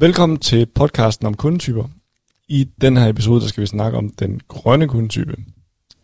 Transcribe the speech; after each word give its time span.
Velkommen 0.00 0.38
til 0.38 0.66
podcasten 0.66 1.26
om 1.26 1.34
kundetyper. 1.34 1.84
I 2.48 2.68
den 2.80 2.96
her 2.96 3.08
episode, 3.08 3.40
der 3.40 3.46
skal 3.46 3.60
vi 3.60 3.66
snakke 3.66 3.98
om 3.98 4.10
den 4.10 4.40
grønne 4.48 4.88
kundetype. 4.88 5.36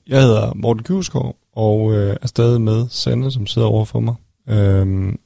Jeg 0.07 0.23
hedder 0.23 0.55
Morten 0.55 0.83
Kjusgaard, 0.83 1.37
og 1.53 1.93
øh, 1.93 2.17
er 2.23 2.27
stadig 2.27 2.61
med 2.61 2.87
Sande, 2.91 3.31
som 3.31 3.47
sidder 3.47 3.69
over 3.69 3.85
for 3.85 4.01
mig. 4.01 4.15
Øhm, 4.49 5.19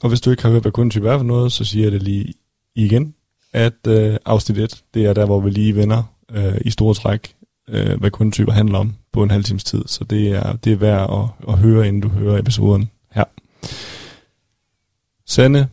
og 0.00 0.08
hvis 0.08 0.20
du 0.20 0.30
ikke 0.30 0.42
har 0.42 0.50
hørt, 0.50 0.62
hvad 0.62 0.72
kundetype 0.72 1.08
er 1.08 1.18
for 1.18 1.24
noget, 1.24 1.52
så 1.52 1.64
siger 1.64 1.84
jeg 1.84 1.92
det 1.92 2.02
lige 2.02 2.34
igen, 2.74 3.14
at 3.52 3.86
øh, 3.86 4.16
afsnit 4.24 4.58
1, 4.58 4.84
det 4.94 5.06
er 5.06 5.12
der, 5.12 5.26
hvor 5.26 5.40
vi 5.40 5.50
lige 5.50 5.76
vender 5.76 6.02
øh, 6.30 6.58
i 6.64 6.70
store 6.70 6.94
træk, 6.94 7.34
øh, 7.68 8.00
hvad 8.00 8.10
kundetyper 8.10 8.52
handler 8.52 8.78
om 8.78 8.94
på 9.12 9.22
en 9.22 9.30
halv 9.30 9.44
times 9.44 9.64
tid. 9.64 9.82
Så 9.86 10.04
det 10.04 10.28
er, 10.28 10.56
det 10.56 10.72
er 10.72 10.76
værd 10.76 11.10
at, 11.12 11.52
at 11.52 11.58
høre, 11.58 11.88
inden 11.88 12.02
du 12.02 12.08
hører 12.08 12.38
episoden 12.38 12.90
her. 13.12 13.24
Sande, 15.26 15.68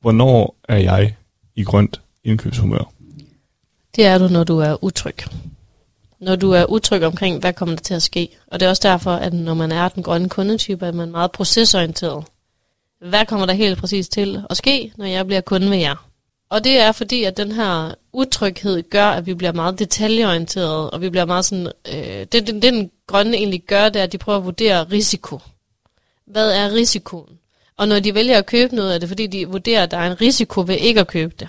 hvornår 0.00 0.56
er 0.68 0.76
jeg 0.76 1.16
i 1.60 1.62
grønt 1.62 2.00
indkøbshumør? 2.24 2.92
Det 3.96 4.06
er 4.06 4.18
du, 4.18 4.28
når 4.28 4.44
du 4.44 4.58
er 4.58 4.84
utryg. 4.84 5.16
Når 6.20 6.36
du 6.36 6.50
er 6.50 6.64
utryg 6.64 7.02
omkring, 7.02 7.40
hvad 7.40 7.52
kommer 7.52 7.74
der 7.74 7.82
til 7.82 7.94
at 7.94 8.02
ske. 8.02 8.28
Og 8.46 8.60
det 8.60 8.66
er 8.66 8.70
også 8.70 8.88
derfor, 8.88 9.10
at 9.10 9.32
når 9.32 9.54
man 9.54 9.72
er 9.72 9.88
den 9.88 10.02
grønne 10.02 10.28
kundetype, 10.28 10.86
er 10.86 10.92
man 10.92 11.10
meget 11.10 11.32
procesorienteret. 11.32 12.24
Hvad 13.00 13.26
kommer 13.26 13.46
der 13.46 13.52
helt 13.52 13.78
præcis 13.78 14.08
til 14.08 14.42
at 14.50 14.56
ske, 14.56 14.92
når 14.96 15.06
jeg 15.06 15.26
bliver 15.26 15.40
kunde 15.40 15.68
med 15.68 15.78
jer? 15.78 16.06
Og 16.50 16.64
det 16.64 16.78
er 16.78 16.92
fordi, 16.92 17.24
at 17.24 17.36
den 17.36 17.52
her 17.52 17.94
utryghed 18.12 18.90
gør, 18.90 19.06
at 19.06 19.26
vi 19.26 19.34
bliver 19.34 19.52
meget 19.52 19.78
detaljeorienteret, 19.78 20.90
og 20.90 21.00
vi 21.00 21.10
bliver 21.10 21.24
meget 21.24 21.44
sådan... 21.44 21.66
Øh, 21.88 21.94
det, 21.94 22.32
det, 22.32 22.46
det, 22.46 22.62
den 22.62 22.90
grønne 23.06 23.36
egentlig 23.36 23.62
gør, 23.62 23.88
det 23.88 24.00
er, 24.00 24.02
at 24.02 24.12
de 24.12 24.18
prøver 24.18 24.38
at 24.38 24.44
vurdere 24.44 24.84
risiko. 24.84 25.40
Hvad 26.26 26.52
er 26.52 26.72
risikoen? 26.72 27.39
Og 27.80 27.88
når 27.88 28.00
de 28.00 28.14
vælger 28.14 28.38
at 28.38 28.46
købe 28.46 28.74
noget, 28.74 28.94
er 28.94 28.98
det 28.98 29.08
fordi, 29.08 29.26
de 29.26 29.48
vurderer, 29.48 29.82
at 29.82 29.90
der 29.90 29.96
er 29.96 30.10
en 30.10 30.20
risiko 30.20 30.64
ved 30.66 30.76
ikke 30.76 31.00
at 31.00 31.06
købe 31.06 31.34
det. 31.40 31.48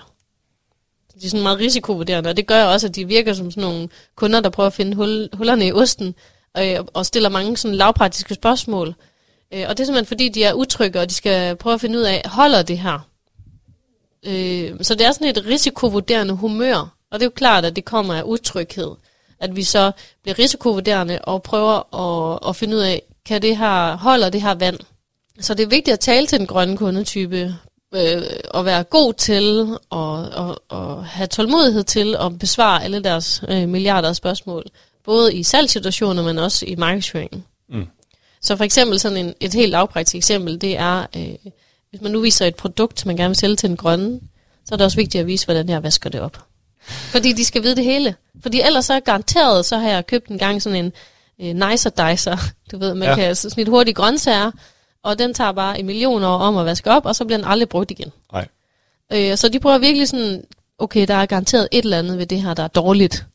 De 1.20 1.26
er 1.26 1.30
sådan 1.30 1.42
meget 1.42 1.58
risikovurderende, 1.58 2.30
og 2.30 2.36
det 2.36 2.46
gør 2.46 2.64
også, 2.64 2.86
at 2.86 2.94
de 2.94 3.08
virker 3.08 3.32
som 3.32 3.50
sådan 3.50 3.62
nogle 3.62 3.88
kunder, 4.16 4.40
der 4.40 4.50
prøver 4.50 4.66
at 4.66 4.72
finde 4.72 4.96
hul, 4.96 5.28
hullerne 5.32 5.66
i 5.66 5.72
osten, 5.72 6.14
øh, 6.58 6.78
og 6.94 7.06
stiller 7.06 7.28
mange 7.28 7.56
sådan 7.56 7.74
lavpraktiske 7.74 8.34
spørgsmål. 8.34 8.94
Øh, 9.54 9.64
og 9.68 9.76
det 9.76 9.80
er 9.80 9.84
simpelthen 9.84 10.06
fordi, 10.06 10.28
de 10.28 10.44
er 10.44 10.52
utrygge, 10.52 11.00
og 11.00 11.08
de 11.08 11.14
skal 11.14 11.56
prøve 11.56 11.74
at 11.74 11.80
finde 11.80 11.98
ud 11.98 12.04
af, 12.04 12.22
holder 12.24 12.62
det 12.62 12.78
her? 12.78 13.08
Øh, 14.26 14.84
så 14.84 14.94
det 14.94 15.06
er 15.06 15.12
sådan 15.12 15.28
et 15.28 15.46
risikovurderende 15.46 16.34
humør, 16.34 16.94
og 17.10 17.20
det 17.20 17.22
er 17.22 17.26
jo 17.26 17.30
klart, 17.30 17.64
at 17.64 17.76
det 17.76 17.84
kommer 17.84 18.14
af 18.14 18.22
utryghed. 18.24 18.90
At 19.40 19.56
vi 19.56 19.62
så 19.62 19.92
bliver 20.22 20.38
risikovurderende 20.38 21.18
og 21.18 21.42
prøver 21.42 21.94
at, 21.94 22.48
at 22.48 22.56
finde 22.56 22.76
ud 22.76 22.80
af, 22.80 23.02
kan 23.26 23.42
det 23.42 23.56
her, 23.56 23.96
holder 23.96 24.30
det 24.30 24.42
her 24.42 24.54
vand? 24.54 24.78
Så 25.40 25.54
det 25.54 25.62
er 25.62 25.68
vigtigt 25.68 25.92
at 25.92 26.00
tale 26.00 26.26
til 26.26 26.38
den 26.38 26.46
grønne 26.46 26.76
kundetype, 26.76 27.54
øh, 27.94 28.22
og 28.50 28.64
være 28.64 28.82
god 28.82 29.12
til, 29.14 29.76
og, 29.90 30.28
og, 30.28 30.62
og 30.68 31.06
have 31.06 31.26
tålmodighed 31.26 31.84
til 31.84 32.16
at 32.20 32.38
besvare 32.38 32.84
alle 32.84 33.04
deres 33.04 33.44
øh, 33.48 33.68
milliarder 33.68 34.08
af 34.08 34.16
spørgsmål, 34.16 34.64
både 35.04 35.34
i 35.34 35.42
salgssituationer, 35.42 36.22
men 36.22 36.38
også 36.38 36.66
i 36.66 36.74
markedsføringen. 36.74 37.44
Mm. 37.68 37.86
Så 38.42 38.56
for 38.56 38.64
eksempel 38.64 39.00
sådan 39.00 39.18
en, 39.18 39.34
et 39.40 39.54
helt 39.54 39.70
lavpraktisk 39.70 40.16
eksempel, 40.16 40.60
det 40.60 40.78
er, 40.78 41.06
øh, 41.16 41.52
hvis 41.90 42.00
man 42.00 42.12
nu 42.12 42.20
viser 42.20 42.46
et 42.46 42.54
produkt, 42.54 43.06
man 43.06 43.16
gerne 43.16 43.28
vil 43.28 43.36
sælge 43.36 43.56
til 43.56 43.68
den 43.68 43.76
grønne, 43.76 44.20
så 44.64 44.74
er 44.74 44.76
det 44.76 44.84
også 44.84 44.96
vigtigt 44.96 45.20
at 45.20 45.26
vise, 45.26 45.44
hvordan 45.46 45.68
jeg 45.68 45.82
vasker 45.82 46.10
det 46.10 46.20
op. 46.20 46.44
Fordi 46.86 47.32
de 47.32 47.44
skal 47.44 47.62
vide 47.62 47.76
det 47.76 47.84
hele. 47.84 48.14
Fordi 48.42 48.60
ellers 48.60 48.84
så 48.84 48.94
er 48.94 49.00
garanteret, 49.00 49.66
så 49.66 49.78
har 49.78 49.88
jeg 49.88 50.06
købt 50.06 50.28
en 50.28 50.38
gang 50.38 50.62
sådan 50.62 50.84
en 50.84 50.92
øh, 51.40 51.70
nicer 51.70 51.90
dicer, 51.90 52.36
du 52.72 52.78
ved, 52.78 52.94
man 52.94 53.08
ja. 53.08 53.14
kan 53.14 53.36
snitte 53.36 53.70
hurtigt 53.70 53.96
grøntsager, 53.96 54.50
og 55.02 55.18
den 55.18 55.34
tager 55.34 55.52
bare 55.52 55.80
en 55.80 55.86
million 55.86 56.22
år 56.24 56.36
om 56.38 56.56
at 56.56 56.66
vaske 56.66 56.90
op, 56.90 57.06
og 57.06 57.16
så 57.16 57.24
bliver 57.24 57.38
den 57.38 57.46
aldrig 57.46 57.68
brugt 57.68 57.90
igen. 57.90 58.12
Nej. 58.32 58.48
Øh, 59.12 59.36
så 59.36 59.48
de 59.48 59.60
prøver 59.60 59.78
virkelig 59.78 60.08
sådan, 60.08 60.44
okay, 60.78 61.08
der 61.08 61.14
er 61.14 61.26
garanteret 61.26 61.68
et 61.72 61.84
eller 61.84 61.98
andet 61.98 62.18
ved 62.18 62.26
det 62.26 62.42
her, 62.42 62.54
der 62.54 62.62
er 62.62 62.68
dårligt. 62.68 63.26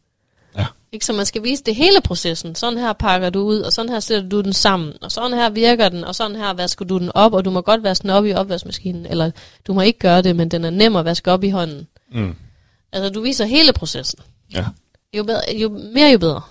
Ja. 0.58 0.66
Ikke, 0.92 1.06
så 1.06 1.14
man 1.14 1.26
skal 1.26 1.44
vise 1.44 1.64
det 1.64 1.76
hele 1.76 2.02
processen. 2.02 2.56
Sådan 2.56 2.80
her 2.80 2.94
pakker 2.94 3.30
du 3.30 3.40
ud, 3.40 3.60
og 3.60 3.74
sådan 3.74 3.92
her 3.92 4.00
sætter 4.00 4.30
du 4.30 4.42
den 4.42 4.54
sammen, 4.54 4.94
og 5.02 5.12
sådan 5.12 5.38
her 5.38 5.50
virker 5.50 5.90
den, 5.90 6.04
og 6.04 6.16
sådan 6.16 6.38
her 6.38 6.54
vasker 6.54 6.86
du 6.86 6.98
den 6.98 7.12
op, 7.16 7.34
og 7.34 7.46
du 7.46 7.50
må 7.50 7.62
godt 7.62 7.84
vaske 7.84 8.04
den 8.04 8.10
op 8.10 8.26
i 8.26 8.34
opvaskemaskinen, 8.34 9.06
eller 9.06 9.32
du 9.68 9.74
må 9.74 9.82
ikke 9.82 10.00
gøre 10.00 10.22
det, 10.22 10.36
men 10.36 10.50
den 10.50 10.66
er 10.66 10.70
nem 10.70 10.96
at 10.96 11.06
vaske 11.06 11.32
op 11.32 11.44
i 11.44 11.50
hånden. 11.50 11.88
Mm. 12.12 12.36
Altså, 12.92 13.10
du 13.10 13.22
viser 13.22 13.46
hele 13.46 13.74
processen. 13.74 14.20
Ja. 14.54 14.66
Jo, 15.14 15.24
bedre, 15.24 15.42
jo 15.56 15.70
mere, 15.94 16.12
jo 16.12 16.18
bedre. 16.18 16.42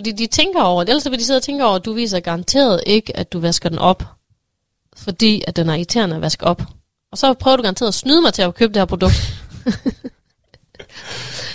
Fordi 0.00 0.12
de 0.12 0.26
tænker 0.26 0.62
over 0.62 0.84
det, 0.84 0.90
ellers 0.90 1.10
vil 1.10 1.18
de 1.18 1.24
sidde 1.24 1.36
og 1.36 1.42
tænke 1.42 1.64
over, 1.64 1.76
at 1.76 1.84
du 1.84 1.92
viser 1.92 2.20
garanteret 2.20 2.82
ikke, 2.86 3.16
at 3.16 3.32
du 3.32 3.40
vasker 3.40 3.68
den 3.68 3.78
op, 3.78 4.04
fordi 4.96 5.44
at 5.46 5.56
den 5.56 5.68
er 5.68 5.74
irriterende 5.74 6.16
at 6.16 6.22
vaske 6.22 6.46
op. 6.46 6.62
Og 7.12 7.18
så 7.18 7.34
prøver 7.34 7.56
du 7.56 7.62
garanteret 7.62 7.88
at 7.88 7.94
snyde 7.94 8.22
mig 8.22 8.34
til 8.34 8.42
at 8.42 8.54
købe 8.54 8.72
det 8.72 8.80
her 8.80 8.84
produkt. 8.84 9.14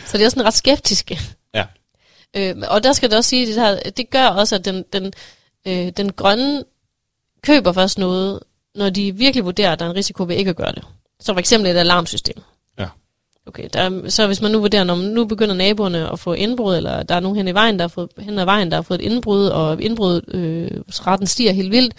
så 0.08 0.18
det 0.18 0.26
er 0.26 0.30
sådan 0.30 0.46
ret 0.46 0.54
skeptiske. 0.54 1.20
Ja. 1.54 1.66
Øh, 2.36 2.56
og 2.68 2.84
der 2.84 2.94
skal 2.94 3.10
det 3.10 3.18
også 3.18 3.30
sige, 3.30 3.42
at 3.42 3.48
det, 3.48 3.56
her, 3.56 3.92
det 3.92 4.10
gør 4.10 4.28
også, 4.28 4.56
at 4.56 4.66
den, 4.66 4.86
den, 4.94 5.14
øh, 5.68 5.92
den 5.98 6.12
grønne 6.12 6.64
køber 7.42 7.72
først 7.72 7.98
noget, 7.98 8.40
når 8.76 8.90
de 8.90 9.16
virkelig 9.16 9.46
vurderer, 9.46 9.72
at 9.72 9.80
der 9.80 9.86
er 9.86 9.90
en 9.90 9.96
risiko 9.96 10.24
ved 10.24 10.36
ikke 10.36 10.50
at 10.50 10.56
gøre 10.56 10.72
det. 10.72 10.84
Så 11.20 11.34
for 11.34 11.40
eksempel 11.40 11.72
et 11.72 11.78
alarmsystem. 11.78 12.42
Okay, 13.48 13.68
der, 13.74 14.10
så 14.10 14.28
hvis 14.28 14.42
man 14.42 14.52
nu 14.52 14.60
vurderer, 14.60 14.84
når 14.84 14.96
nu 14.96 15.26
begynder 15.26 15.56
naboerne 15.56 16.12
at 16.12 16.20
få 16.20 16.34
indbrud, 16.34 16.76
eller 16.78 17.04
der 17.04 17.16
er 17.16 17.20
nogen 17.20 17.38
hen 17.38 17.48
i 17.48 17.54
vejen, 17.54 17.80
der 17.80 17.84
har 17.84 17.88
fået, 17.88 18.10
hen 18.20 18.40
ad 18.40 18.46
vejen, 18.46 18.72
der 18.72 18.78
har 18.78 18.82
fået 18.82 19.02
et 19.02 19.12
indbrud, 19.12 19.46
og 19.46 19.82
indbrud, 19.82 20.22
øh, 20.28 21.28
stiger 21.28 21.52
helt 21.52 21.72
vildt, 21.72 21.94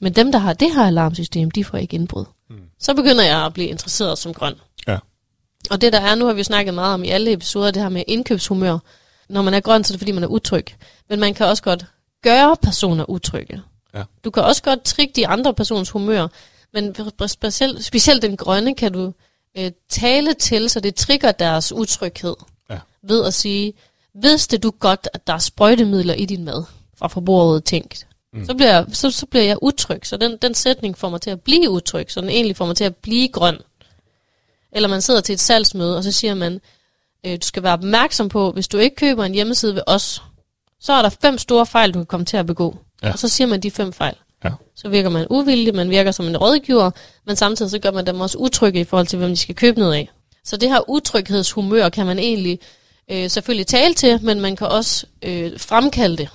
men 0.00 0.12
dem, 0.12 0.32
der 0.32 0.38
har 0.38 0.52
det 0.52 0.74
her 0.74 0.82
alarmsystem, 0.82 1.50
de 1.50 1.64
får 1.64 1.78
ikke 1.78 1.94
indbrud. 1.94 2.24
Mm. 2.50 2.56
Så 2.78 2.94
begynder 2.94 3.24
jeg 3.24 3.44
at 3.44 3.52
blive 3.54 3.68
interesseret 3.68 4.18
som 4.18 4.34
grøn. 4.34 4.54
Ja. 4.88 4.98
Og 5.70 5.80
det 5.80 5.92
der 5.92 6.00
er, 6.00 6.14
nu 6.14 6.26
har 6.26 6.32
vi 6.32 6.42
snakket 6.42 6.74
meget 6.74 6.94
om 6.94 7.04
i 7.04 7.08
alle 7.08 7.32
episoder, 7.32 7.70
det 7.70 7.82
her 7.82 7.88
med 7.88 8.04
indkøbshumør. 8.06 8.78
Når 9.28 9.42
man 9.42 9.54
er 9.54 9.60
grøn, 9.60 9.84
så 9.84 9.92
er 9.92 9.94
det 9.94 10.00
fordi, 10.00 10.12
man 10.12 10.22
er 10.22 10.28
utryg. 10.28 10.66
Men 11.08 11.20
man 11.20 11.34
kan 11.34 11.46
også 11.46 11.62
godt 11.62 11.84
gøre 12.22 12.56
personer 12.62 13.10
utrygge. 13.10 13.62
Ja. 13.94 14.02
Du 14.24 14.30
kan 14.30 14.42
også 14.42 14.62
godt 14.62 14.82
trikke 14.82 15.12
de 15.16 15.28
andre 15.28 15.54
personers 15.54 15.90
humør, 15.90 16.28
men 16.72 16.94
specielt, 17.26 17.84
specielt 17.84 18.22
den 18.22 18.36
grønne 18.36 18.74
kan 18.74 18.92
du 18.92 19.12
øh, 19.58 19.70
tale 19.88 20.34
til, 20.34 20.70
så 20.70 20.80
det 20.80 20.94
trigger 20.94 21.32
deres 21.32 21.72
utryghed. 21.72 22.34
Ja. 22.70 22.78
Ved 23.02 23.24
at 23.24 23.34
sige, 23.34 23.74
vidste 24.14 24.58
du 24.58 24.70
godt, 24.70 25.08
at 25.12 25.26
der 25.26 25.32
er 25.32 25.38
sprøjtemidler 25.38 26.14
i 26.14 26.24
din 26.24 26.44
mad 26.44 26.64
fra 26.98 27.08
forbrugerrådet 27.08 27.64
tænkt? 27.64 28.06
Mm. 28.32 28.46
Så, 28.46 28.54
bliver 28.54 28.70
jeg, 28.70 28.86
så, 28.92 29.10
så 29.10 29.26
bliver 29.26 29.44
jeg 29.44 29.62
utryg, 29.62 30.00
så 30.06 30.16
den, 30.16 30.36
den 30.42 30.54
sætning 30.54 30.98
får 30.98 31.08
mig 31.08 31.20
til 31.20 31.30
at 31.30 31.40
blive 31.40 31.70
utryg, 31.70 32.12
så 32.12 32.20
den 32.20 32.28
egentlig 32.28 32.56
får 32.56 32.66
mig 32.66 32.76
til 32.76 32.84
at 32.84 32.96
blive 32.96 33.28
grøn. 33.28 33.58
Eller 34.72 34.88
man 34.88 35.02
sidder 35.02 35.20
til 35.20 35.32
et 35.32 35.40
salgsmøde, 35.40 35.96
og 35.96 36.04
så 36.04 36.12
siger 36.12 36.34
man, 36.34 36.60
øh, 37.26 37.32
du 37.32 37.46
skal 37.46 37.62
være 37.62 37.72
opmærksom 37.72 38.28
på, 38.28 38.52
hvis 38.52 38.68
du 38.68 38.78
ikke 38.78 38.96
køber 38.96 39.24
en 39.24 39.34
hjemmeside 39.34 39.74
ved 39.74 39.82
os, 39.86 40.22
så 40.80 40.92
er 40.92 41.02
der 41.02 41.08
fem 41.08 41.38
store 41.38 41.66
fejl, 41.66 41.94
du 41.94 41.98
kan 41.98 42.06
komme 42.06 42.26
til 42.26 42.36
at 42.36 42.46
begå. 42.46 42.76
Ja. 43.02 43.12
Og 43.12 43.18
så 43.18 43.28
siger 43.28 43.48
man 43.48 43.60
de 43.60 43.70
fem 43.70 43.92
fejl. 43.92 44.16
Ja. 44.44 44.50
Så 44.76 44.88
virker 44.88 45.10
man 45.10 45.26
uvillig, 45.30 45.74
man 45.74 45.90
virker 45.90 46.10
som 46.10 46.26
en 46.26 46.36
rådgiver, 46.36 46.90
men 47.26 47.36
samtidig 47.36 47.70
så 47.70 47.78
gør 47.78 47.90
man 47.90 48.06
dem 48.06 48.20
også 48.20 48.38
utrygge 48.38 48.80
i 48.80 48.84
forhold 48.84 49.06
til, 49.06 49.18
hvem 49.18 49.30
de 49.30 49.36
skal 49.36 49.54
købe 49.54 49.80
noget 49.80 49.94
af. 49.94 50.10
Så 50.44 50.56
det 50.56 50.68
her 50.68 50.90
utryghedshumør 50.90 51.88
kan 51.88 52.06
man 52.06 52.18
egentlig 52.18 52.58
øh, 53.10 53.30
selvfølgelig 53.30 53.66
tale 53.66 53.94
til, 53.94 54.18
men 54.22 54.40
man 54.40 54.56
kan 54.56 54.66
også 54.66 55.06
øh, 55.22 55.52
fremkalde 55.58 56.16
det. 56.16 56.28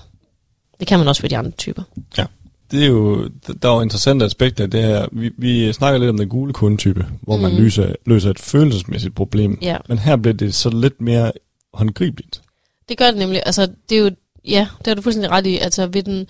Det 0.80 0.86
kan 0.88 0.98
man 0.98 1.08
også 1.08 1.20
for 1.20 1.28
de 1.28 1.36
andre 1.36 1.50
typer. 1.50 1.82
Ja. 2.18 2.24
Det 2.70 2.82
er 2.82 2.86
jo, 2.86 3.28
der 3.62 3.70
er 3.70 3.74
jo 3.74 3.80
interessante 3.80 4.24
aspekter 4.24 4.64
af 4.64 4.70
det 4.70 4.82
her. 4.82 5.06
Vi, 5.12 5.30
vi 5.38 5.72
snakker 5.72 5.98
lidt 5.98 6.10
om 6.10 6.18
den 6.18 6.28
gule 6.28 6.52
kundetype, 6.52 7.06
hvor 7.20 7.36
mm. 7.36 7.42
man 7.42 7.52
løser, 7.54 7.94
løser 8.06 8.30
et 8.30 8.38
følelsesmæssigt 8.38 9.14
problem. 9.14 9.58
Ja. 9.62 9.76
Men 9.88 9.98
her 9.98 10.16
bliver 10.16 10.34
det 10.34 10.54
så 10.54 10.70
lidt 10.70 11.00
mere 11.00 11.32
håndgribeligt. 11.74 12.42
Det 12.88 12.98
gør 12.98 13.06
det 13.06 13.16
nemlig. 13.16 13.42
Altså, 13.46 13.68
det 13.88 13.98
er 13.98 14.02
jo, 14.02 14.10
ja, 14.44 14.68
det 14.78 14.86
har 14.86 14.94
du 14.94 15.02
fuldstændig 15.02 15.30
ret 15.30 15.46
i. 15.46 15.58
Altså, 15.58 15.86
ved 15.86 16.02
den, 16.02 16.26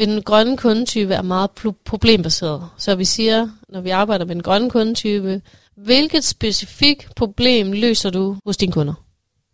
ved 0.00 0.06
den 0.06 0.22
grønne 0.22 0.56
kundetype 0.56 1.14
er 1.14 1.22
meget 1.22 1.50
problembaseret. 1.84 2.68
Så 2.76 2.94
vi 2.94 3.04
siger, 3.04 3.48
når 3.68 3.80
vi 3.80 3.90
arbejder 3.90 4.24
med 4.24 4.34
den 4.34 4.42
grønne 4.42 4.70
kundetype, 4.70 5.42
hvilket 5.76 6.24
specifikt 6.24 7.14
problem 7.16 7.72
løser 7.72 8.10
du 8.10 8.36
hos 8.44 8.56
dine 8.56 8.72
kunder? 8.72 8.94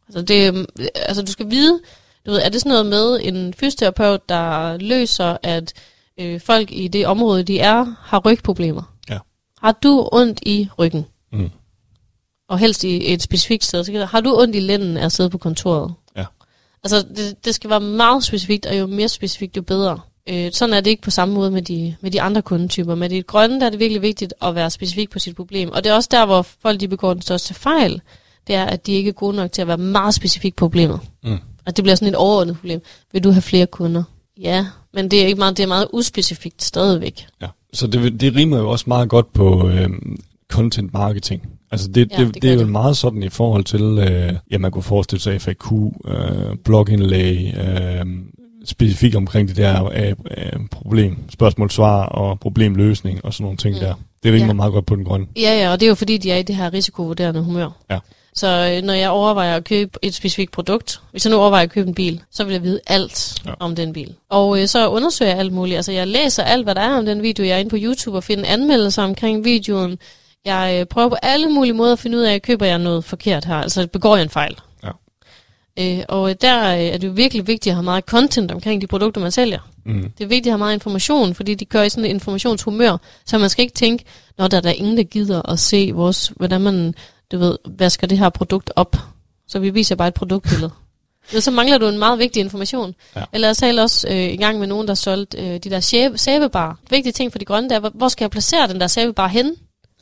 Altså, 0.08 0.22
det, 0.22 0.66
altså 0.94 1.22
du 1.22 1.32
skal 1.32 1.50
vide, 1.50 1.80
du 2.26 2.30
ved, 2.30 2.40
er 2.40 2.48
det 2.48 2.60
sådan 2.60 2.70
noget 2.70 2.86
med 2.86 3.20
en 3.22 3.54
fysioterapeut, 3.54 4.28
der 4.28 4.76
løser, 4.76 5.36
at 5.42 5.72
øh, 6.20 6.40
folk 6.40 6.72
i 6.72 6.88
det 6.88 7.06
område, 7.06 7.42
de 7.42 7.60
er, 7.60 7.96
har 8.00 8.18
rygproblemer? 8.18 8.96
Ja. 9.10 9.18
Har 9.58 9.72
du 9.72 10.08
ondt 10.12 10.40
i 10.42 10.68
ryggen? 10.78 11.06
Mm. 11.32 11.50
Og 12.48 12.58
helst 12.58 12.84
i 12.84 13.12
et 13.12 13.22
specifikt 13.22 13.64
sted. 13.64 13.84
Så 13.84 14.04
har 14.04 14.20
du 14.20 14.36
ondt 14.38 14.56
i 14.56 14.60
lænden 14.60 14.96
af 14.96 15.04
at 15.04 15.12
sidde 15.12 15.30
på 15.30 15.38
kontoret? 15.38 15.94
Ja. 16.16 16.24
Altså, 16.84 17.06
det, 17.16 17.44
det 17.44 17.54
skal 17.54 17.70
være 17.70 17.80
meget 17.80 18.24
specifikt, 18.24 18.66
og 18.66 18.78
jo 18.78 18.86
mere 18.86 19.08
specifikt, 19.08 19.56
jo 19.56 19.62
bedre. 19.62 20.00
Øh, 20.28 20.52
sådan 20.52 20.72
er 20.74 20.80
det 20.80 20.90
ikke 20.90 21.02
på 21.02 21.10
samme 21.10 21.34
måde 21.34 21.50
med 21.50 21.62
de, 21.62 21.94
med 22.00 22.10
de 22.10 22.22
andre 22.22 22.42
kundetyper. 22.42 22.94
Med 22.94 23.08
det 23.08 23.26
grønne, 23.26 23.60
der 23.60 23.66
er 23.66 23.70
det 23.70 23.78
virkelig 23.80 24.02
vigtigt 24.02 24.34
at 24.42 24.54
være 24.54 24.70
specifik 24.70 25.10
på 25.10 25.18
sit 25.18 25.36
problem. 25.36 25.70
Og 25.70 25.84
det 25.84 25.90
er 25.90 25.94
også 25.94 26.08
der, 26.12 26.26
hvor 26.26 26.42
folk 26.62 26.80
de 26.80 26.88
begår 26.88 27.12
den 27.12 27.22
største 27.22 27.54
fejl. 27.54 28.00
Det 28.46 28.54
er, 28.54 28.64
at 28.64 28.86
de 28.86 28.92
ikke 28.92 29.08
er 29.08 29.12
gode 29.12 29.36
nok 29.36 29.52
til 29.52 29.62
at 29.62 29.68
være 29.68 29.78
meget 29.78 30.14
specifik 30.14 30.56
på 30.56 30.64
problemet. 30.64 31.00
Mm. 31.24 31.38
Og 31.66 31.76
det 31.76 31.84
bliver 31.84 31.94
sådan 31.94 32.08
et 32.08 32.14
overordnet 32.14 32.56
problem. 32.56 32.80
Vil 33.12 33.24
du 33.24 33.30
have 33.30 33.42
flere 33.42 33.66
kunder? 33.66 34.02
Ja, 34.40 34.66
men 34.94 35.10
det 35.10 35.22
er 35.22 35.26
ikke 35.26 35.38
meget, 35.38 35.56
det 35.56 35.62
er 35.62 35.66
meget 35.68 35.88
uspecifikt 35.92 36.62
stadigvæk. 36.62 37.26
Ja. 37.42 37.46
Så 37.72 37.86
det, 37.86 38.20
det 38.20 38.36
rimer 38.36 38.58
jo 38.58 38.70
også 38.70 38.84
meget 38.88 39.08
godt 39.08 39.32
på 39.32 39.68
øh, 39.68 39.88
content 40.52 40.92
marketing. 40.92 41.48
Altså 41.70 41.88
det, 41.88 42.12
Ja, 42.12 42.24
det, 42.24 42.34
det 42.34 42.42
det 42.42 42.50
er 42.50 42.54
jo 42.54 42.60
det. 42.60 42.68
meget 42.68 42.96
sådan 42.96 43.22
i 43.22 43.28
forhold 43.28 43.64
til, 43.64 43.82
øh, 43.82 44.32
ja 44.50 44.58
man 44.58 44.70
kunne 44.70 44.82
forestille 44.82 45.22
sig 45.22 45.40
FAQ, 45.40 45.72
øh, 46.04 46.56
blogindlæg, 46.64 47.54
øh, 47.58 48.06
specifikt 48.68 49.16
omkring 49.16 49.48
det 49.48 49.56
der 49.56 49.84
øh, 49.94 50.08
øh, 50.36 50.52
problem, 50.70 51.16
spørgsmål-svar 51.32 52.06
og 52.06 52.40
problemløsning 52.40 53.24
og 53.24 53.32
sådan 53.32 53.44
nogle 53.44 53.56
ting 53.56 53.74
Mm. 53.74 53.80
der. 53.80 53.94
Det 54.22 54.32
rimer 54.32 54.46
Ja. 54.46 54.52
meget 54.52 54.72
godt 54.72 54.86
på 54.86 54.96
den 54.96 55.04
grønne. 55.04 55.26
Ja, 55.36 55.60
ja, 55.62 55.70
og 55.72 55.80
det 55.80 55.86
er 55.86 55.88
jo 55.88 55.94
fordi, 55.94 56.18
de 56.18 56.30
er 56.30 56.36
i 56.36 56.42
det 56.42 56.56
her 56.56 56.72
risikovurderende 56.72 57.40
humør. 57.42 57.68
Ja. 57.90 57.98
Så 58.34 58.72
øh, 58.76 58.82
når 58.82 58.92
jeg 58.94 59.10
overvejer 59.10 59.56
at 59.56 59.64
købe 59.64 59.90
et 60.02 60.14
specifikt 60.14 60.52
produkt, 60.52 61.00
hvis 61.10 61.24
jeg 61.24 61.30
nu 61.30 61.36
overvejer 61.38 61.62
at 61.62 61.70
købe 61.70 61.88
en 61.88 61.94
bil, 61.94 62.20
så 62.30 62.44
vil 62.44 62.52
jeg 62.52 62.62
vide 62.62 62.80
alt 62.86 63.34
ja. 63.46 63.50
Om 63.60 63.76
den 63.76 63.92
bil. 63.92 64.14
Og 64.30 64.60
øh, 64.60 64.66
så 64.68 64.88
undersøger 64.88 65.30
jeg 65.30 65.38
alt 65.40 65.52
muligt. 65.52 65.76
Altså 65.76 65.92
jeg 65.92 66.06
læser 66.06 66.42
alt, 66.42 66.64
hvad 66.64 66.74
der 66.74 66.80
er 66.80 66.98
om 66.98 67.06
den 67.06 67.22
video. 67.22 67.44
Jeg 67.44 67.54
er 67.54 67.58
inde 67.58 67.70
på 67.70 67.76
YouTube 67.80 68.16
og 68.16 68.24
finder 68.24 68.44
anmeldelser 68.48 69.02
omkring 69.02 69.44
videoen. 69.44 69.98
Jeg 70.44 70.76
øh, 70.80 70.86
prøver 70.86 71.08
på 71.08 71.16
alle 71.22 71.48
mulige 71.50 71.72
måder 71.74 71.92
at 71.92 71.98
finde 71.98 72.18
ud 72.18 72.22
af, 72.22 72.42
køber 72.42 72.66
jeg 72.66 72.78
noget 72.78 73.04
forkert 73.04 73.44
her? 73.44 73.54
Altså 73.54 73.86
begår 73.86 74.16
jeg 74.16 74.22
en 74.22 74.28
fejl? 74.30 74.56
Øh, 75.78 76.02
og 76.08 76.30
øh, 76.30 76.36
der 76.40 76.74
øh, 76.74 76.80
er 76.80 76.98
det 76.98 77.06
jo 77.06 77.12
virkelig 77.12 77.46
vigtigt 77.46 77.70
at 77.72 77.76
have 77.76 77.84
meget 77.84 78.04
content 78.04 78.52
omkring 78.52 78.80
de 78.80 78.86
produkter, 78.86 79.20
man 79.20 79.30
sælger. 79.32 79.58
Mm. 79.84 80.10
Det 80.18 80.24
er 80.24 80.28
vigtigt 80.28 80.46
at 80.46 80.52
have 80.52 80.58
meget 80.58 80.74
information, 80.74 81.34
fordi 81.34 81.54
de 81.54 81.64
kører 81.64 81.84
i 81.84 81.88
sådan 81.88 82.04
et 82.04 82.08
informationshumør, 82.08 82.96
så 83.26 83.38
man 83.38 83.50
skal 83.50 83.62
ikke 83.62 83.74
tænke, 83.74 84.04
når 84.38 84.48
der 84.48 84.56
er 84.56 84.60
der 84.60 84.70
ingen, 84.70 84.96
der 84.96 85.02
gider 85.02 85.50
at 85.50 85.58
se, 85.58 85.90
vores, 85.94 86.32
hvordan 86.36 86.60
man, 86.60 86.94
du 87.32 87.38
ved, 87.38 87.58
vasker 87.78 88.06
det 88.06 88.18
her 88.18 88.28
produkt 88.28 88.72
op. 88.76 88.96
Så 89.48 89.58
vi 89.58 89.70
viser 89.70 89.94
bare 89.94 90.08
et 90.08 90.14
produktbillede. 90.14 90.70
Ja, 91.32 91.40
så 91.40 91.50
mangler 91.50 91.78
du 91.78 91.86
en 91.88 91.98
meget 91.98 92.18
vigtig 92.18 92.40
information. 92.40 92.94
Ja. 93.16 93.22
Eller 93.32 93.48
jeg 93.48 93.56
talte 93.56 93.80
også 93.80 94.08
øh, 94.08 94.32
i 94.32 94.36
gang 94.36 94.58
med 94.58 94.66
nogen, 94.66 94.88
der 94.88 94.94
solgte 94.94 95.38
øh, 95.38 95.54
de 95.54 95.70
der 95.70 95.80
sæbe- 95.80 96.18
sæbebar. 96.18 96.78
Vigtige 96.90 97.12
ting 97.12 97.32
for 97.32 97.38
de 97.38 97.44
grønne, 97.44 97.68
der 97.70 97.76
er, 97.80 97.90
hvor, 97.94 98.08
skal 98.08 98.24
jeg 98.24 98.30
placere 98.30 98.68
den 98.68 98.80
der 98.80 98.86
sæbebar 98.86 99.26
henne? 99.26 99.54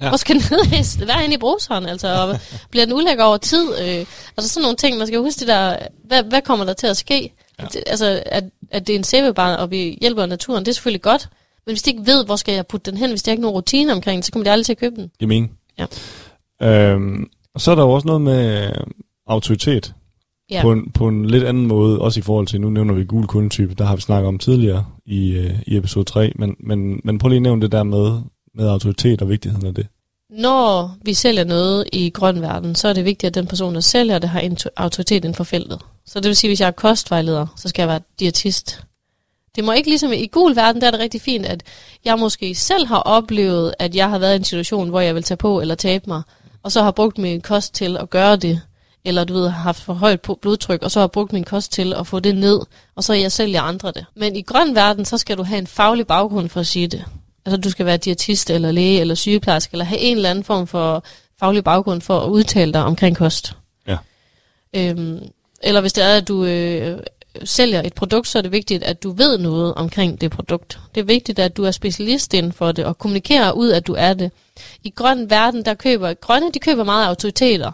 Ja. 0.04 0.08
Hvor 0.08 0.16
skal 0.16 0.36
ned- 0.36 1.06
være 1.06 1.20
henne 1.20 1.34
i 1.34 1.38
bruseren? 1.38 1.86
Altså, 1.86 2.08
og 2.22 2.38
bliver 2.70 2.84
den 2.86 2.94
ulækker 2.94 3.24
over 3.24 3.36
tid? 3.36 3.68
Øh, 3.80 4.06
altså 4.36 4.48
sådan 4.48 4.62
nogle 4.62 4.76
ting, 4.76 4.98
man 4.98 5.06
skal 5.06 5.18
huske 5.18 5.40
det 5.40 5.48
der, 5.48 5.76
hvad, 6.04 6.22
hvad 6.22 6.42
kommer 6.42 6.64
der 6.64 6.72
til 6.72 6.86
at 6.86 6.96
ske? 6.96 7.32
Ja. 7.60 7.64
Det, 7.72 7.82
altså, 7.86 8.22
at, 8.26 8.44
at 8.70 8.86
det 8.86 8.92
er 8.92 8.98
en 8.98 9.04
sæbebar, 9.04 9.56
og 9.56 9.70
vi 9.70 9.98
hjælper 10.00 10.26
naturen, 10.26 10.64
det 10.64 10.70
er 10.70 10.74
selvfølgelig 10.74 11.02
godt. 11.02 11.28
Men 11.66 11.72
hvis 11.72 11.82
de 11.82 11.90
ikke 11.90 12.06
ved, 12.06 12.24
hvor 12.24 12.36
skal 12.36 12.54
jeg 12.54 12.66
putte 12.66 12.90
den 12.90 12.98
hen, 12.98 13.10
hvis 13.10 13.22
de 13.22 13.30
ikke 13.30 13.40
har 13.40 13.42
nogen 13.42 13.54
rutine 13.56 13.92
omkring 13.92 14.16
det, 14.16 14.24
så 14.24 14.32
kommer 14.32 14.44
de 14.44 14.50
aldrig 14.50 14.66
til 14.66 14.72
at 14.72 14.78
købe 14.78 14.96
den. 14.96 15.04
Det 15.04 15.22
er 15.22 15.26
mening. 15.26 15.52
Ja. 15.78 15.86
Øhm, 16.62 17.26
og 17.54 17.60
så 17.60 17.70
er 17.70 17.74
der 17.74 17.82
jo 17.82 17.90
også 17.90 18.06
noget 18.06 18.22
med 18.22 18.64
øh, 18.64 18.72
autoritet. 19.26 19.94
Ja. 20.50 20.62
På, 20.62 20.72
en, 20.72 20.90
på 20.90 21.08
en 21.08 21.24
lidt 21.26 21.44
anden 21.44 21.66
måde, 21.66 21.98
også 22.00 22.20
i 22.20 22.22
forhold 22.22 22.46
til, 22.46 22.60
nu 22.60 22.70
nævner 22.70 22.94
vi 22.94 23.04
gul 23.04 23.26
kundetype, 23.26 23.74
der 23.74 23.84
har 23.84 23.96
vi 23.96 24.02
snakket 24.02 24.28
om 24.28 24.38
tidligere 24.38 24.86
i, 25.06 25.30
øh, 25.30 25.54
i 25.66 25.76
episode 25.76 26.04
3, 26.04 26.32
men, 26.36 26.56
men, 26.60 27.00
men 27.04 27.18
prøv 27.18 27.28
lige 27.28 27.36
at 27.36 27.42
nævne 27.42 27.62
det 27.62 27.72
der 27.72 27.82
med, 27.82 28.20
med 28.54 28.68
autoritet 28.68 29.22
og 29.22 29.28
vigtigheden 29.28 29.66
af 29.66 29.74
det. 29.74 29.86
Når 30.38 30.96
vi 31.02 31.14
sælger 31.14 31.44
noget 31.44 31.84
i 31.92 32.10
grøn 32.10 32.40
verden, 32.42 32.74
så 32.74 32.88
er 32.88 32.92
det 32.92 33.04
vigtigt, 33.04 33.28
at 33.28 33.34
den 33.34 33.46
person, 33.46 33.74
der 33.74 33.80
sælger 33.80 34.18
det, 34.18 34.30
har 34.30 34.40
intu- 34.40 34.72
autoritet 34.76 35.16
inden 35.16 35.34
for 35.34 35.44
feltet. 35.44 35.80
Så 36.06 36.20
det 36.20 36.28
vil 36.28 36.36
sige, 36.36 36.48
at 36.48 36.50
hvis 36.50 36.60
jeg 36.60 36.66
er 36.66 36.70
kostvejleder, 36.70 37.46
så 37.56 37.68
skal 37.68 37.82
jeg 37.82 37.88
være 37.88 38.00
diætist. 38.20 38.82
Det 39.56 39.64
må 39.64 39.72
ikke 39.72 39.88
ligesom 39.88 40.12
i 40.12 40.26
gul 40.26 40.56
verden, 40.56 40.80
der 40.80 40.86
er 40.86 40.90
det 40.90 41.00
rigtig 41.00 41.20
fint, 41.20 41.46
at 41.46 41.62
jeg 42.04 42.18
måske 42.18 42.54
selv 42.54 42.86
har 42.86 42.98
oplevet, 42.98 43.74
at 43.78 43.94
jeg 43.94 44.10
har 44.10 44.18
været 44.18 44.34
i 44.34 44.36
en 44.36 44.44
situation, 44.44 44.88
hvor 44.88 45.00
jeg 45.00 45.14
vil 45.14 45.22
tage 45.22 45.36
på 45.36 45.60
eller 45.60 45.74
tabe 45.74 46.04
mig, 46.06 46.22
og 46.62 46.72
så 46.72 46.82
har 46.82 46.90
brugt 46.90 47.18
min 47.18 47.40
kost 47.40 47.74
til 47.74 47.96
at 47.96 48.10
gøre 48.10 48.36
det, 48.36 48.60
eller 49.04 49.24
du 49.24 49.34
ved, 49.34 49.48
har 49.48 49.62
haft 49.62 49.82
for 49.82 49.92
højt 49.94 50.20
blodtryk, 50.20 50.82
og 50.82 50.90
så 50.90 51.00
har 51.00 51.06
brugt 51.06 51.32
min 51.32 51.44
kost 51.44 51.72
til 51.72 51.92
at 51.92 52.06
få 52.06 52.20
det 52.20 52.36
ned, 52.36 52.60
og 52.96 53.04
så 53.04 53.12
jeg 53.12 53.32
sælger 53.32 53.62
andre 53.62 53.92
det. 53.92 54.06
Men 54.16 54.36
i 54.36 54.42
grøn 54.42 54.74
verden, 54.74 55.04
så 55.04 55.18
skal 55.18 55.36
du 55.36 55.42
have 55.42 55.58
en 55.58 55.66
faglig 55.66 56.06
baggrund 56.06 56.48
for 56.48 56.60
at 56.60 56.66
sige 56.66 56.88
det. 56.88 57.04
Altså 57.46 57.56
du 57.56 57.70
skal 57.70 57.86
være 57.86 57.96
diætist, 57.96 58.50
eller 58.50 58.72
læge, 58.72 59.00
eller 59.00 59.14
sygeplejerske, 59.14 59.74
eller 59.74 59.84
have 59.84 60.00
en 60.00 60.16
eller 60.16 60.30
anden 60.30 60.44
form 60.44 60.66
for 60.66 61.04
faglig 61.40 61.64
baggrund 61.64 62.00
for 62.00 62.20
at 62.20 62.30
udtale 62.30 62.72
dig 62.72 62.84
omkring 62.84 63.16
kost. 63.16 63.56
Ja. 63.86 63.96
Øhm, 64.76 65.20
eller 65.62 65.80
hvis 65.80 65.92
det 65.92 66.04
er, 66.04 66.16
at 66.16 66.28
du 66.28 66.44
øh, 66.44 66.98
sælger 67.44 67.82
et 67.82 67.94
produkt, 67.94 68.28
så 68.28 68.38
er 68.38 68.42
det 68.42 68.52
vigtigt, 68.52 68.82
at 68.82 69.02
du 69.02 69.10
ved 69.10 69.38
noget 69.38 69.74
omkring 69.74 70.20
det 70.20 70.30
produkt. 70.30 70.78
Det 70.94 71.00
er 71.00 71.04
vigtigt, 71.04 71.38
at 71.38 71.56
du 71.56 71.64
er 71.64 71.70
specialist 71.70 72.34
inden 72.34 72.52
for 72.52 72.72
det, 72.72 72.84
og 72.84 72.98
kommunikerer 72.98 73.52
ud, 73.52 73.70
at 73.70 73.86
du 73.86 73.94
er 73.98 74.14
det. 74.14 74.30
I 74.82 74.90
grøn 74.90 75.30
verden, 75.30 75.64
der 75.64 75.74
køber 75.74 76.14
grønne, 76.14 76.52
de 76.52 76.58
køber 76.58 76.84
meget 76.84 77.06
autoriteter. 77.06 77.72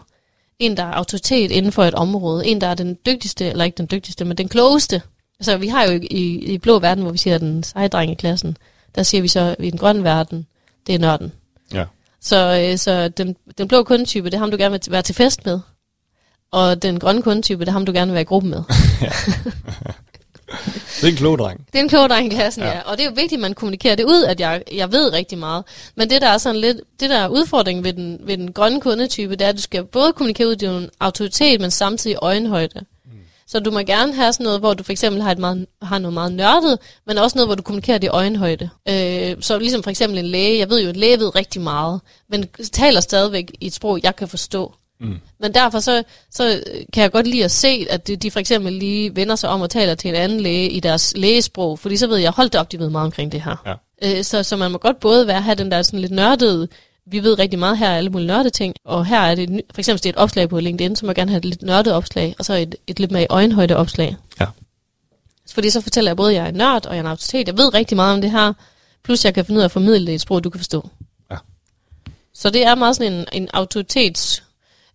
En, 0.59 0.77
der 0.77 0.83
er 0.83 0.93
autoritet 0.93 1.51
inden 1.51 1.71
for 1.71 1.83
et 1.83 1.93
område. 1.93 2.45
En, 2.45 2.61
der 2.61 2.67
er 2.67 2.73
den 2.73 2.97
dygtigste, 3.05 3.45
eller 3.45 3.65
ikke 3.65 3.77
den 3.77 3.87
dygtigste, 3.91 4.25
men 4.25 4.37
den 4.37 4.49
klogeste. 4.49 5.01
Altså, 5.39 5.57
vi 5.57 5.67
har 5.67 5.83
jo 5.83 5.91
i, 5.91 6.53
i, 6.53 6.57
blå 6.57 6.79
verden, 6.79 7.03
hvor 7.03 7.11
vi 7.11 7.17
siger, 7.17 7.37
den 7.37 7.63
seje 7.63 7.87
dreng 7.87 8.11
i 8.11 8.15
klassen, 8.15 8.57
der 8.95 9.03
siger 9.03 9.21
vi 9.21 9.27
så, 9.27 9.39
at 9.39 9.55
i 9.59 9.69
den 9.69 9.79
grønne 9.79 10.03
verden, 10.03 10.47
det 10.87 10.95
er 10.95 10.99
nørden. 10.99 11.31
Ja. 11.73 11.85
Så, 12.21 12.67
øh, 12.71 12.77
så 12.77 13.09
den, 13.09 13.35
den 13.57 13.67
blå 13.67 13.83
kundetype, 13.83 14.25
det 14.25 14.33
er 14.33 14.39
ham, 14.39 14.51
du 14.51 14.57
gerne 14.57 14.71
vil 14.71 14.91
være 14.91 15.01
til 15.01 15.15
fest 15.15 15.45
med. 15.45 15.59
Og 16.51 16.81
den 16.81 16.99
grønne 16.99 17.21
kundetype, 17.21 17.59
det 17.59 17.67
er 17.67 17.73
ham, 17.73 17.85
du 17.85 17.91
gerne 17.91 18.11
vil 18.11 18.13
være 18.13 18.21
i 18.21 18.25
gruppe 18.25 18.47
med. 18.47 18.63
Det 21.01 21.07
er 21.07 21.11
en 21.11 21.17
klog 21.17 21.37
dreng. 21.37 21.67
Det 21.73 21.79
er 21.79 21.83
en 21.83 21.89
klog 21.89 22.09
dreng 22.09 22.33
i 22.33 22.35
klassen, 22.35 22.63
ja. 22.63 22.69
Ja. 22.69 22.75
ja. 22.75 22.81
Og 22.81 22.97
det 22.97 23.03
er 23.03 23.09
jo 23.09 23.13
vigtigt, 23.15 23.39
at 23.39 23.41
man 23.41 23.53
kommunikerer 23.53 23.95
det 23.95 24.03
ud, 24.03 24.23
at 24.23 24.39
jeg, 24.39 24.63
jeg 24.71 24.91
ved 24.91 25.13
rigtig 25.13 25.37
meget. 25.37 25.63
Men 25.95 26.09
det, 26.09 26.21
der 26.21 26.27
er 26.27 26.37
sådan 26.37 26.61
lidt, 26.61 26.77
det 26.99 27.09
der 27.09 27.17
er 27.17 27.27
udfordringen 27.27 27.83
ved 27.83 27.93
den, 27.93 28.19
ved 28.23 28.37
den 28.37 28.53
grønne 28.53 28.81
kundetype, 28.81 29.35
det 29.35 29.45
er, 29.45 29.49
at 29.49 29.55
du 29.55 29.61
skal 29.61 29.83
både 29.83 30.13
kommunikere 30.13 30.47
ud 30.47 30.55
din 30.55 30.89
autoritet, 30.99 31.61
men 31.61 31.71
samtidig 31.71 32.17
øjenhøjde. 32.21 32.85
Så 33.51 33.59
du 33.59 33.71
må 33.71 33.79
gerne 33.79 34.13
have 34.13 34.33
sådan 34.33 34.43
noget, 34.43 34.59
hvor 34.59 34.73
du 34.73 34.83
for 34.83 34.91
eksempel 34.91 35.21
har, 35.21 35.31
et 35.31 35.37
meget, 35.37 35.65
har 35.81 35.99
noget 35.99 36.13
meget 36.13 36.33
nørdet, 36.33 36.79
men 37.07 37.17
også 37.17 37.37
noget, 37.37 37.47
hvor 37.47 37.55
du 37.55 37.63
kommunikerer 37.63 37.97
det 37.97 38.07
i 38.07 38.09
øjenhøjde. 38.09 38.69
Øh, 38.89 39.35
så 39.41 39.59
ligesom 39.59 39.83
for 39.83 39.89
eksempel 39.89 40.19
en 40.19 40.25
læge. 40.25 40.59
Jeg 40.59 40.69
ved 40.69 40.81
jo, 40.81 40.89
at 40.89 40.95
en 40.95 40.99
læge 40.99 41.19
ved 41.19 41.35
rigtig 41.35 41.61
meget, 41.61 42.01
men 42.29 42.47
taler 42.73 43.01
stadigvæk 43.01 43.51
i 43.61 43.67
et 43.67 43.73
sprog, 43.73 43.99
jeg 44.03 44.15
kan 44.15 44.27
forstå. 44.27 44.73
Mm. 44.99 45.17
Men 45.39 45.53
derfor 45.53 45.79
så, 45.79 46.03
så 46.31 46.63
kan 46.93 47.03
jeg 47.03 47.11
godt 47.11 47.27
lide 47.27 47.43
at 47.43 47.51
se, 47.51 47.87
at 47.89 48.07
de, 48.07 48.15
de 48.15 48.31
for 48.31 48.39
eksempel 48.39 48.73
lige 48.73 49.15
vender 49.15 49.35
sig 49.35 49.49
om 49.49 49.61
og 49.61 49.69
taler 49.69 49.95
til 49.95 50.09
en 50.09 50.15
anden 50.15 50.41
læge 50.41 50.69
i 50.69 50.79
deres 50.79 51.13
lægesprog, 51.17 51.79
fordi 51.79 51.97
så 51.97 52.07
ved 52.07 52.17
jeg, 52.17 52.31
hold 52.31 52.49
da 52.49 52.59
op, 52.59 52.71
de 52.71 52.79
ved 52.79 52.89
meget 52.89 53.05
omkring 53.05 53.31
det 53.31 53.41
her. 53.41 53.77
Ja. 54.01 54.17
Øh, 54.17 54.23
så, 54.23 54.43
så 54.43 54.55
man 54.55 54.71
må 54.71 54.77
godt 54.77 54.99
både 54.99 55.27
være 55.27 55.41
have 55.41 55.55
den 55.55 55.71
der 55.71 55.81
sådan 55.81 55.99
lidt 55.99 56.11
nørdede, 56.11 56.67
vi 57.05 57.23
ved 57.23 57.39
rigtig 57.39 57.59
meget 57.59 57.77
her, 57.77 57.89
alle 57.89 58.09
mulige 58.09 58.27
nørde 58.27 58.49
ting, 58.49 58.75
og 58.85 59.05
her 59.05 59.19
er 59.19 59.35
det, 59.35 59.61
for 59.73 59.81
eksempel 59.81 60.03
det 60.03 60.09
er 60.09 60.13
et 60.13 60.17
opslag 60.17 60.49
på 60.49 60.59
LinkedIn, 60.59 60.95
så 60.95 61.05
må 61.05 61.09
jeg 61.09 61.15
gerne 61.15 61.31
have 61.31 61.37
et 61.37 61.45
lidt 61.45 61.61
nørdet 61.61 61.93
opslag, 61.93 62.35
og 62.39 62.45
så 62.45 62.53
et, 62.53 62.75
et 62.87 62.99
lidt 62.99 63.11
mere 63.11 63.23
i 63.23 63.27
øjenhøjde 63.29 63.75
opslag. 63.75 64.15
Ja. 64.39 64.45
Fordi 65.51 65.69
så 65.69 65.81
fortæller 65.81 66.11
jeg 66.11 66.17
både, 66.17 66.29
at 66.31 66.35
jeg 66.35 66.47
er 66.47 66.51
nørd, 66.51 66.85
og 66.85 66.91
jeg 66.91 66.99
er 66.99 67.03
en 67.03 67.07
autoritet, 67.07 67.47
jeg 67.47 67.57
ved 67.57 67.73
rigtig 67.73 67.95
meget 67.95 68.13
om 68.13 68.21
det 68.21 68.31
her, 68.31 68.53
plus 69.03 69.25
jeg 69.25 69.33
kan 69.33 69.45
finde 69.45 69.57
ud 69.57 69.61
af 69.61 69.65
at 69.65 69.71
formidle 69.71 70.05
det 70.05 70.11
i 70.11 70.15
et 70.15 70.21
sprog, 70.21 70.43
du 70.43 70.49
kan 70.49 70.59
forstå. 70.59 70.89
Ja. 71.31 71.37
Så 72.33 72.49
det 72.49 72.65
er 72.65 72.75
meget 72.75 72.95
sådan 72.95 73.13
en, 73.13 73.25
en 73.33 73.49
autoritets 73.53 74.43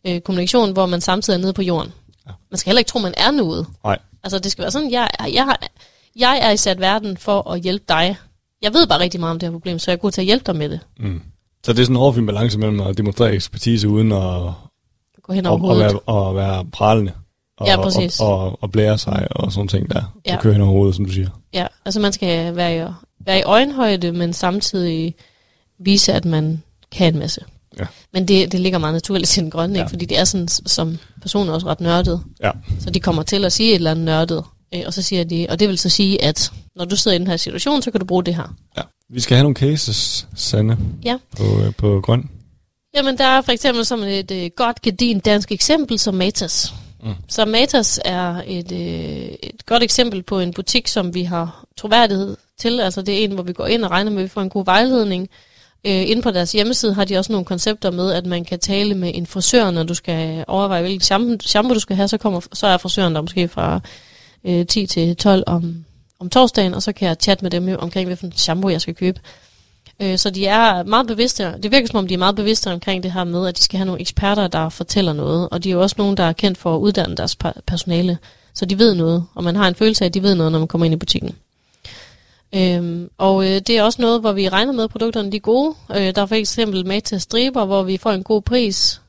øh, 0.06 0.20
kommunikation, 0.20 0.72
hvor 0.72 0.86
man 0.86 1.00
samtidig 1.00 1.36
er 1.36 1.40
nede 1.40 1.52
på 1.52 1.62
jorden. 1.62 1.92
Ja. 2.26 2.32
Man 2.50 2.58
skal 2.58 2.70
heller 2.70 2.80
ikke 2.80 2.88
tro, 2.88 2.98
man 2.98 3.14
er 3.16 3.30
noget. 3.30 3.66
Nej. 3.84 3.98
Altså 4.22 4.38
det 4.38 4.52
skal 4.52 4.62
være 4.62 4.70
sådan, 4.70 4.90
jeg, 4.90 5.08
jeg, 5.32 5.44
har, 5.44 5.60
jeg 6.16 6.38
er 6.42 6.50
i 6.50 6.56
sat 6.56 6.80
verden 6.80 7.16
for 7.16 7.50
at 7.50 7.60
hjælpe 7.60 7.84
dig. 7.88 8.16
Jeg 8.62 8.74
ved 8.74 8.86
bare 8.86 8.98
rigtig 9.00 9.20
meget 9.20 9.30
om 9.30 9.38
det 9.38 9.46
her 9.46 9.52
problem, 9.52 9.78
så 9.78 9.90
jeg 9.90 9.96
er 9.96 10.00
god 10.00 10.10
til 10.10 10.20
at 10.20 10.24
hjælpe 10.24 10.44
dig 10.46 10.56
med 10.56 10.68
det. 10.68 10.80
Mm. 10.98 11.22
Så 11.64 11.72
det 11.72 11.78
er 11.80 11.84
sådan 11.84 11.96
en 11.96 12.00
hårfin 12.00 12.26
balance 12.26 12.58
mellem 12.58 12.80
at 12.80 12.98
demonstrere 12.98 13.34
ekspertise 13.34 13.88
uden 13.88 14.12
at, 14.12 14.52
Gå 15.22 15.32
hen 15.32 15.46
og, 15.46 15.52
over 15.52 15.60
og, 15.60 15.66
hovedet. 15.66 15.92
være, 15.92 16.00
og 16.00 16.36
være 16.36 16.64
pralende. 16.72 17.12
Og, 17.58 17.66
Ja, 17.66 17.82
præcis. 17.82 18.20
Og, 18.20 18.38
og, 18.38 18.58
og 18.62 18.70
blære 18.72 18.98
sig 18.98 19.26
og 19.30 19.52
sådan 19.52 19.68
ting 19.68 19.90
der. 19.90 20.02
Ja. 20.26 20.36
Og 20.36 20.42
køre 20.42 20.52
hen 20.52 20.62
over 20.62 20.70
hovedet, 20.70 20.94
som 20.96 21.04
du 21.04 21.12
siger. 21.12 21.28
Ja, 21.54 21.66
altså 21.84 22.00
man 22.00 22.12
skal 22.12 22.56
være 22.56 22.76
i, 22.76 22.90
være 23.26 23.38
i 23.38 23.42
øjenhøjde, 23.42 24.12
men 24.12 24.32
samtidig 24.32 25.14
vise, 25.78 26.12
at 26.12 26.24
man 26.24 26.62
kan 26.92 27.14
en 27.14 27.18
masse. 27.18 27.40
Ja. 27.78 27.86
Men 28.12 28.28
det, 28.28 28.52
det 28.52 28.60
ligger 28.60 28.78
meget 28.78 28.92
naturligt 28.92 29.28
til 29.28 29.42
den 29.42 29.50
grønne, 29.50 29.74
ja. 29.78 29.82
Ikke? 29.84 29.90
fordi 29.90 30.04
det 30.04 30.18
er 30.18 30.24
sådan, 30.24 30.48
som 30.48 30.98
personer 31.22 31.52
også 31.52 31.66
ret 31.66 31.80
nørdet. 31.80 32.22
Ja. 32.42 32.50
Så 32.80 32.90
de 32.90 33.00
kommer 33.00 33.22
til 33.22 33.44
at 33.44 33.52
sige 33.52 33.70
et 33.70 33.74
eller 33.74 33.90
andet 33.90 34.04
nørdet, 34.04 34.44
øh, 34.74 34.82
og 34.86 34.94
så 34.94 35.02
siger 35.02 35.24
de, 35.24 35.46
og 35.50 35.60
det 35.60 35.68
vil 35.68 35.78
så 35.78 35.88
sige, 35.88 36.24
at 36.24 36.52
når 36.76 36.84
du 36.84 36.96
sidder 36.96 37.14
i 37.14 37.18
den 37.18 37.26
her 37.26 37.36
situation, 37.36 37.82
så 37.82 37.90
kan 37.90 38.00
du 38.00 38.06
bruge 38.06 38.24
det 38.24 38.34
her. 38.34 38.54
ja. 38.76 38.82
Vi 39.10 39.20
skal 39.20 39.36
have 39.36 39.42
nogle 39.42 39.56
cases, 39.56 40.26
Sanne, 40.36 40.78
Ja. 41.04 41.16
på, 41.36 41.60
øh, 41.60 41.74
på 41.74 42.00
grøn. 42.04 42.30
Jamen, 42.94 43.18
der 43.18 43.24
er 43.24 43.40
for 43.40 43.52
eksempel 43.52 43.84
som 43.84 44.02
et 44.02 44.30
øh, 44.30 44.50
godt 44.56 44.82
gedin 44.82 45.20
dansk 45.20 45.52
eksempel 45.52 45.98
som 45.98 46.14
Matas. 46.14 46.74
Mm. 47.02 47.14
Så 47.28 47.44
Matas 47.44 48.00
er 48.04 48.42
et, 48.46 48.72
øh, 48.72 49.28
et 49.42 49.66
godt 49.66 49.82
eksempel 49.82 50.22
på 50.22 50.40
en 50.40 50.52
butik, 50.52 50.88
som 50.88 51.14
vi 51.14 51.22
har 51.22 51.64
troværdighed 51.76 52.36
til. 52.58 52.80
Altså 52.80 53.02
det 53.02 53.20
er 53.20 53.24
en, 53.24 53.32
hvor 53.32 53.42
vi 53.42 53.52
går 53.52 53.66
ind 53.66 53.84
og 53.84 53.90
regner 53.90 54.10
med, 54.10 54.18
at 54.18 54.24
vi 54.24 54.28
får 54.28 54.42
en 54.42 54.50
god 54.50 54.64
vejledning. 54.64 55.28
Øh, 55.86 56.10
inde 56.10 56.22
på 56.22 56.30
deres 56.30 56.52
hjemmeside 56.52 56.94
har 56.94 57.04
de 57.04 57.16
også 57.18 57.32
nogle 57.32 57.44
koncepter 57.44 57.90
med, 57.90 58.12
at 58.12 58.26
man 58.26 58.44
kan 58.44 58.58
tale 58.58 58.94
med 58.94 59.12
en 59.14 59.26
frisør, 59.26 59.70
når 59.70 59.82
du 59.82 59.94
skal 59.94 60.44
overveje, 60.48 60.82
hvilket 60.82 61.04
shampoo, 61.04 61.36
shampoo 61.40 61.74
du 61.74 61.80
skal 61.80 61.96
have. 61.96 62.08
Så, 62.08 62.18
kommer, 62.18 62.40
så 62.52 62.66
er 62.66 62.76
frisøren 62.76 63.14
der 63.14 63.20
måske 63.20 63.48
fra 63.48 63.80
øh, 64.44 64.66
10 64.66 64.86
til 64.86 65.16
12 65.16 65.44
om, 65.46 65.84
om 66.20 66.30
torsdagen, 66.30 66.74
og 66.74 66.82
så 66.82 66.92
kan 66.92 67.08
jeg 67.08 67.16
chatte 67.20 67.44
med 67.44 67.50
dem 67.50 67.76
omkring, 67.78 68.06
hvilken 68.06 68.32
shampoo 68.32 68.70
jeg 68.70 68.80
skal 68.80 68.94
købe. 68.94 69.20
Øh, 70.00 70.18
så 70.18 70.30
de 70.30 70.46
er 70.46 70.82
meget 70.82 71.06
bevidste. 71.06 71.54
Det 71.62 71.70
virker 71.70 71.86
som 71.86 71.98
om, 71.98 72.08
de 72.08 72.14
er 72.14 72.18
meget 72.18 72.36
bevidste 72.36 72.72
omkring 72.72 73.02
det 73.02 73.12
her 73.12 73.24
med, 73.24 73.46
at 73.46 73.56
de 73.56 73.62
skal 73.62 73.76
have 73.76 73.86
nogle 73.86 74.00
eksperter, 74.00 74.48
der 74.48 74.68
fortæller 74.68 75.12
noget. 75.12 75.48
Og 75.48 75.64
de 75.64 75.68
er 75.68 75.72
jo 75.72 75.82
også 75.82 75.96
nogen, 75.98 76.16
der 76.16 76.24
er 76.24 76.32
kendt 76.32 76.58
for 76.58 76.76
at 76.76 76.80
uddanne 76.80 77.16
deres 77.16 77.36
personale. 77.66 78.18
Så 78.54 78.64
de 78.64 78.78
ved 78.78 78.94
noget, 78.94 79.24
og 79.34 79.44
man 79.44 79.56
har 79.56 79.68
en 79.68 79.74
følelse 79.74 80.04
af, 80.04 80.08
at 80.08 80.14
de 80.14 80.22
ved 80.22 80.34
noget, 80.34 80.52
når 80.52 80.58
man 80.58 80.68
kommer 80.68 80.84
ind 80.84 80.94
i 80.94 80.96
butikken. 80.96 81.36
Øhm, 82.54 83.10
og 83.18 83.44
øh, 83.44 83.60
det 83.60 83.70
er 83.70 83.82
også 83.82 84.02
noget, 84.02 84.20
hvor 84.20 84.32
vi 84.32 84.48
regner 84.48 84.72
med, 84.72 84.84
at 84.84 84.90
produkterne 84.90 85.32
de 85.32 85.36
er 85.36 85.40
gode. 85.40 85.74
Øh, 85.90 86.14
der 86.14 86.22
er 86.22 86.26
for 86.26 86.34
eksempel 86.34 86.86
med 86.86 87.00
til 87.00 87.20
striber, 87.20 87.64
hvor 87.64 87.82
vi 87.82 87.96
får 87.96 88.12
en 88.12 88.22
god 88.22 88.42
pris 88.42 89.00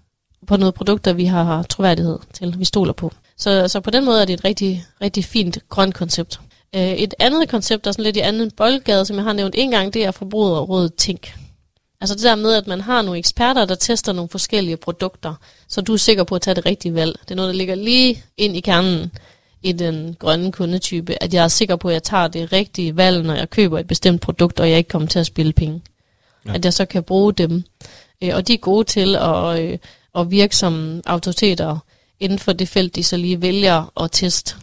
på 0.48 0.58
noget 0.58 0.74
produkter, 0.74 1.14
vi 1.14 1.26
har 1.26 1.64
troværdighed 1.64 2.20
til, 2.34 2.56
vi 2.58 2.66
stoler 2.66 2.94
på. 2.94 3.12
Så, 3.38 3.68
så 3.68 3.80
på 3.80 3.92
den 3.92 4.06
måde 4.06 4.22
er 4.22 4.26
det 4.26 4.34
et 4.34 4.46
rigtig, 4.46 4.86
rigtig 5.02 5.26
fint 5.26 5.58
grønt 5.70 5.96
koncept. 5.96 6.40
Øh, 6.76 6.92
et 6.92 7.14
andet 7.20 7.50
koncept, 7.50 7.84
der 7.84 7.90
er 7.90 7.92
sådan 7.92 8.04
lidt 8.04 8.18
i 8.18 8.20
anden 8.20 8.52
boldgade, 8.52 9.06
som 9.06 9.16
jeg 9.16 9.24
har 9.24 9.34
nævnt 9.34 9.56
en 9.58 9.72
gang, 9.72 9.94
det 9.94 10.06
er 10.06 10.12
forbrugerrådet 10.12 10.94
Tænk. 10.94 11.34
Altså 12.02 12.16
det 12.16 12.24
der 12.24 12.36
med, 12.36 12.54
at 12.54 12.68
man 12.68 12.82
har 12.82 13.02
nogle 13.02 13.20
eksperter, 13.20 13.66
der 13.66 13.76
tester 13.76 14.14
nogle 14.14 14.30
forskellige 14.30 14.78
produkter, 14.78 15.34
så 15.68 15.82
du 15.82 15.94
er 15.94 15.98
sikker 15.98 16.24
på 16.24 16.36
at 16.36 16.42
tage 16.42 16.56
det 16.56 16.66
rigtige 16.66 16.94
valg. 16.94 17.20
Det 17.22 17.32
er 17.32 17.36
noget, 17.36 17.50
der 17.50 17.58
ligger 17.58 17.76
lige 17.76 18.24
ind 18.38 18.58
i 18.58 18.60
kernen 18.60 19.12
i 19.64 19.72
den 19.72 20.16
grønne 20.20 20.52
kundetype, 20.52 21.24
at 21.24 21.34
jeg 21.34 21.44
er 21.44 21.48
sikker 21.48 21.76
på, 21.76 21.88
at 21.88 21.94
jeg 21.94 22.04
tager 22.04 22.28
det 22.28 22.52
rigtige 22.52 22.98
valg, 22.98 23.24
når 23.24 23.34
jeg 23.34 23.50
køber 23.50 23.80
et 23.80 23.88
bestemt 23.88 24.22
produkt, 24.22 24.60
og 24.60 24.70
jeg 24.70 24.78
ikke 24.78 24.88
kommer 24.88 25.08
til 25.08 25.20
at 25.20 25.26
spille 25.26 25.54
penge. 25.54 25.82
Ja. 26.46 26.54
At 26.54 26.66
jeg 26.66 26.74
så 26.74 26.86
kan 26.86 27.04
bruge 27.04 27.34
dem. 27.34 27.64
Øh, 28.24 28.32
og 28.36 28.48
de 28.48 28.54
er 28.54 28.58
gode 28.58 28.84
til 28.84 29.16
at, 29.16 29.60
øh, 29.60 29.78
at 30.16 30.32
virke 30.32 30.56
som 30.56 31.02
autoriteter 31.06 31.78
inden 32.20 32.40
for 32.40 32.54
det 32.54 32.70
felt, 32.70 32.96
de 32.96 33.04
så 33.04 33.18
lige 33.18 33.42
vælger 33.42 34.04
at 34.04 34.10
teste. 34.12 34.56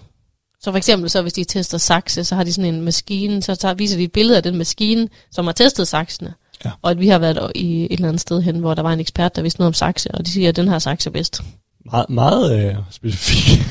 Så 0.65 0.71
for 0.71 0.77
eksempel, 0.77 1.11
så 1.11 1.23
hvis 1.23 1.33
de 1.33 1.45
tester 1.45 1.79
sakse, 1.79 2.25
så 2.25 2.35
har 2.35 2.45
de 2.45 2.53
sådan 2.53 2.75
en 2.75 2.81
maskine, 2.81 3.43
så 3.43 3.55
tager, 3.55 3.75
viser 3.75 3.97
de 3.97 4.05
et 4.05 4.13
billede 4.13 4.37
af 4.37 4.43
den 4.43 4.59
maskine, 4.59 5.09
som 5.31 5.45
har 5.45 5.53
testet 5.53 5.89
saksene. 5.89 6.35
Ja. 6.65 6.71
Og 6.83 6.91
at 6.91 7.01
vi 7.01 7.09
har 7.09 7.19
været 7.19 7.53
i 7.55 7.85
et 7.85 7.93
eller 7.93 8.09
andet 8.09 8.21
sted 8.21 8.43
hen, 8.43 8.59
hvor 8.59 8.75
der 8.75 8.83
var 8.83 8.93
en 8.93 9.01
ekspert, 9.01 9.37
der 9.37 9.43
vidste 9.43 9.61
noget 9.61 9.69
om 9.69 9.75
sakse, 9.75 10.11
og 10.11 10.27
de 10.27 10.31
siger, 10.31 10.49
at 10.49 10.57
den 10.57 10.69
her 10.69 10.79
sakse 10.79 11.11
er 11.11 11.13
bedst. 11.13 11.43
Meget, 11.91 12.11
meget 12.11 12.69
øh, 12.69 12.75
specifik. 12.91 13.65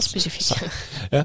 specifik. 0.00 0.56
ja. 1.12 1.22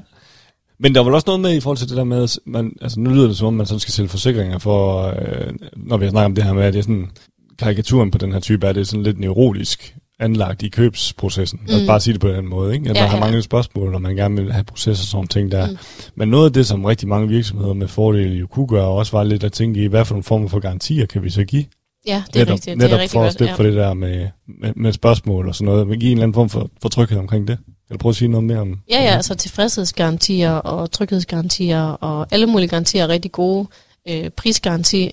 Men 0.78 0.94
der 0.94 1.00
var 1.00 1.12
også 1.12 1.24
noget 1.26 1.40
med 1.40 1.54
i 1.54 1.60
forhold 1.60 1.78
til 1.78 1.88
det 1.88 1.96
der 1.96 2.04
med, 2.04 2.28
man, 2.46 2.72
altså 2.80 3.00
nu 3.00 3.10
lyder 3.10 3.26
det 3.26 3.36
som 3.36 3.46
om, 3.46 3.54
man 3.54 3.66
sådan 3.66 3.80
skal 3.80 3.92
sælge 3.92 4.08
forsikringer 4.08 4.58
for, 4.58 5.06
øh, 5.06 5.52
når 5.76 5.96
vi 5.96 6.10
snakker 6.10 6.26
om 6.26 6.34
det 6.34 6.44
her 6.44 6.52
med, 6.52 6.64
at 6.64 6.72
det 6.72 6.78
er 6.78 6.82
sådan, 6.82 7.10
karikaturen 7.58 8.10
på 8.10 8.18
den 8.18 8.32
her 8.32 8.40
type 8.40 8.66
er 8.66 8.72
det 8.72 8.88
sådan 8.88 9.02
lidt 9.02 9.18
neurotisk 9.18 9.96
anlagt 10.20 10.62
i 10.62 10.68
købsprocessen. 10.68 11.60
Mm. 11.62 11.72
Altså 11.72 11.86
bare 11.86 12.00
sige 12.00 12.12
det 12.12 12.20
på 12.20 12.28
den 12.28 12.48
måde, 12.48 12.74
ikke? 12.74 12.90
At 12.90 12.96
ja, 12.96 13.02
ja. 13.02 13.08
har 13.08 13.20
mange 13.20 13.42
spørgsmål, 13.42 13.92
når 13.92 13.98
man 13.98 14.16
gerne 14.16 14.42
vil 14.42 14.52
have 14.52 14.64
processer 14.64 15.04
og 15.04 15.08
sådan 15.08 15.28
ting 15.28 15.52
der. 15.52 15.70
Mm. 15.70 15.76
Men 16.14 16.28
noget 16.28 16.46
af 16.46 16.52
det, 16.52 16.66
som 16.66 16.84
rigtig 16.84 17.08
mange 17.08 17.28
virksomheder 17.28 17.72
med 17.72 17.88
fordel 17.88 18.38
jo 18.38 18.46
kunne 18.46 18.66
gøre, 18.66 18.88
også 18.88 19.12
var 19.16 19.24
lidt 19.24 19.44
at 19.44 19.52
tænke 19.52 19.82
i, 19.82 19.86
hvad 19.86 20.04
for 20.04 20.14
nogle 20.14 20.24
former 20.24 20.48
for 20.48 20.60
garantier 20.60 21.06
kan 21.06 21.22
vi 21.22 21.30
så 21.30 21.44
give? 21.44 21.64
Ja, 22.06 22.22
det 22.26 22.40
er 22.40 22.44
netop, 22.44 22.54
rigtigt. 22.54 22.78
Netop 22.78 22.98
det 22.98 23.04
er 23.04 23.08
for 23.08 23.24
at 23.24 23.32
slippe 23.32 23.50
ja. 23.50 23.56
for 23.56 23.62
det 23.62 23.74
der 23.74 23.94
med, 23.94 24.28
med, 24.60 24.72
med 24.76 24.92
spørgsmål 24.92 25.48
og 25.48 25.54
sådan 25.54 25.64
noget. 25.72 25.86
Men 25.86 26.00
give 26.00 26.10
en 26.10 26.16
eller 26.16 26.22
anden 26.22 26.34
form 26.34 26.48
for, 26.48 26.70
for 26.82 26.88
tryghed 26.88 27.18
omkring 27.18 27.48
det. 27.48 27.58
Kan 27.88 27.96
du 27.96 27.98
prøve 27.98 28.10
at 28.10 28.16
sige 28.16 28.28
noget 28.28 28.44
mere 28.44 28.58
om 28.58 28.78
Ja, 28.90 29.02
ja, 29.02 29.16
altså 29.16 29.34
tilfredshedsgarantier 29.34 30.52
og 30.52 30.90
tryghedsgarantier 30.90 31.82
og 31.82 32.26
alle 32.30 32.46
mulige 32.46 32.68
garantier 32.68 33.02
er 33.02 33.08
rigtig 33.08 33.32
gode. 33.32 33.68
Øh, 34.08 34.30
prisgaranti. 34.30 35.10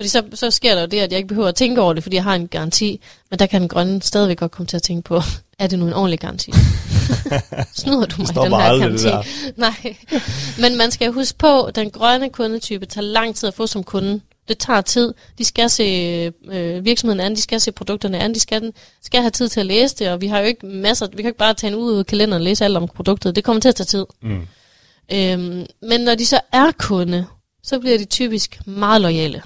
Fordi 0.00 0.08
så, 0.08 0.22
så 0.34 0.50
sker 0.50 0.74
der 0.74 0.80
jo 0.80 0.86
det, 0.86 0.98
at 0.98 1.10
jeg 1.10 1.16
ikke 1.16 1.28
behøver 1.28 1.48
at 1.48 1.54
tænke 1.54 1.80
over 1.80 1.92
det, 1.92 2.02
fordi 2.02 2.16
jeg 2.16 2.24
har 2.24 2.34
en 2.34 2.48
garanti. 2.48 3.00
Men 3.30 3.38
der 3.38 3.46
kan 3.46 3.60
den 3.60 3.68
grønne 3.68 4.02
stadigvæk 4.02 4.38
godt 4.38 4.50
komme 4.50 4.66
til 4.66 4.76
at 4.76 4.82
tænke 4.82 5.02
på, 5.02 5.22
er 5.58 5.66
det 5.66 5.78
nu 5.78 5.86
en 5.86 5.92
ordentlig 5.92 6.20
garanti? 6.20 6.52
Snyder 7.74 8.06
du 8.06 8.22
mig 8.22 8.34
den 8.34 8.52
her 8.52 8.78
garanti? 8.78 9.30
Nej. 9.56 9.96
Men 10.60 10.76
man 10.76 10.90
skal 10.90 11.12
huske 11.12 11.38
på, 11.38 11.62
at 11.62 11.74
den 11.74 11.90
grønne 11.90 12.30
kundetype 12.30 12.86
tager 12.86 13.04
lang 13.04 13.36
tid 13.36 13.48
at 13.48 13.54
få 13.54 13.66
som 13.66 13.84
kunde. 13.84 14.20
Det 14.48 14.58
tager 14.58 14.80
tid. 14.80 15.14
De 15.38 15.44
skal 15.44 15.70
se 15.70 15.84
øh, 16.50 16.84
virksomheden 16.84 17.20
an, 17.20 17.34
de 17.34 17.40
skal 17.40 17.60
se 17.60 17.72
produkterne 17.72 18.18
an, 18.18 18.34
de 18.34 18.40
skal, 18.40 18.72
skal 19.02 19.20
have 19.20 19.30
tid 19.30 19.48
til 19.48 19.60
at 19.60 19.66
læse 19.66 19.96
det, 19.96 20.10
og 20.10 20.20
vi 20.20 20.26
har 20.26 20.38
jo 20.38 20.44
ikke 20.44 20.66
masser, 20.66 21.06
vi 21.06 21.22
kan 21.22 21.28
ikke 21.28 21.38
bare 21.38 21.54
tage 21.54 21.72
en 21.72 21.78
ud 21.78 21.98
af 21.98 22.06
kalenderen 22.06 22.40
og 22.40 22.44
læse 22.44 22.64
alt 22.64 22.76
om 22.76 22.88
produktet. 22.88 23.36
Det 23.36 23.44
kommer 23.44 23.60
til 23.60 23.68
at 23.68 23.74
tage 23.74 23.84
tid. 23.84 24.06
Mm. 24.22 24.46
Øhm, 25.12 25.66
men 25.82 26.00
når 26.00 26.14
de 26.14 26.26
så 26.26 26.40
er 26.52 26.70
kunde, 26.78 27.26
så 27.62 27.78
bliver 27.78 27.98
de 27.98 28.04
typisk 28.04 28.60
meget 28.66 29.00
lojale. 29.00 29.42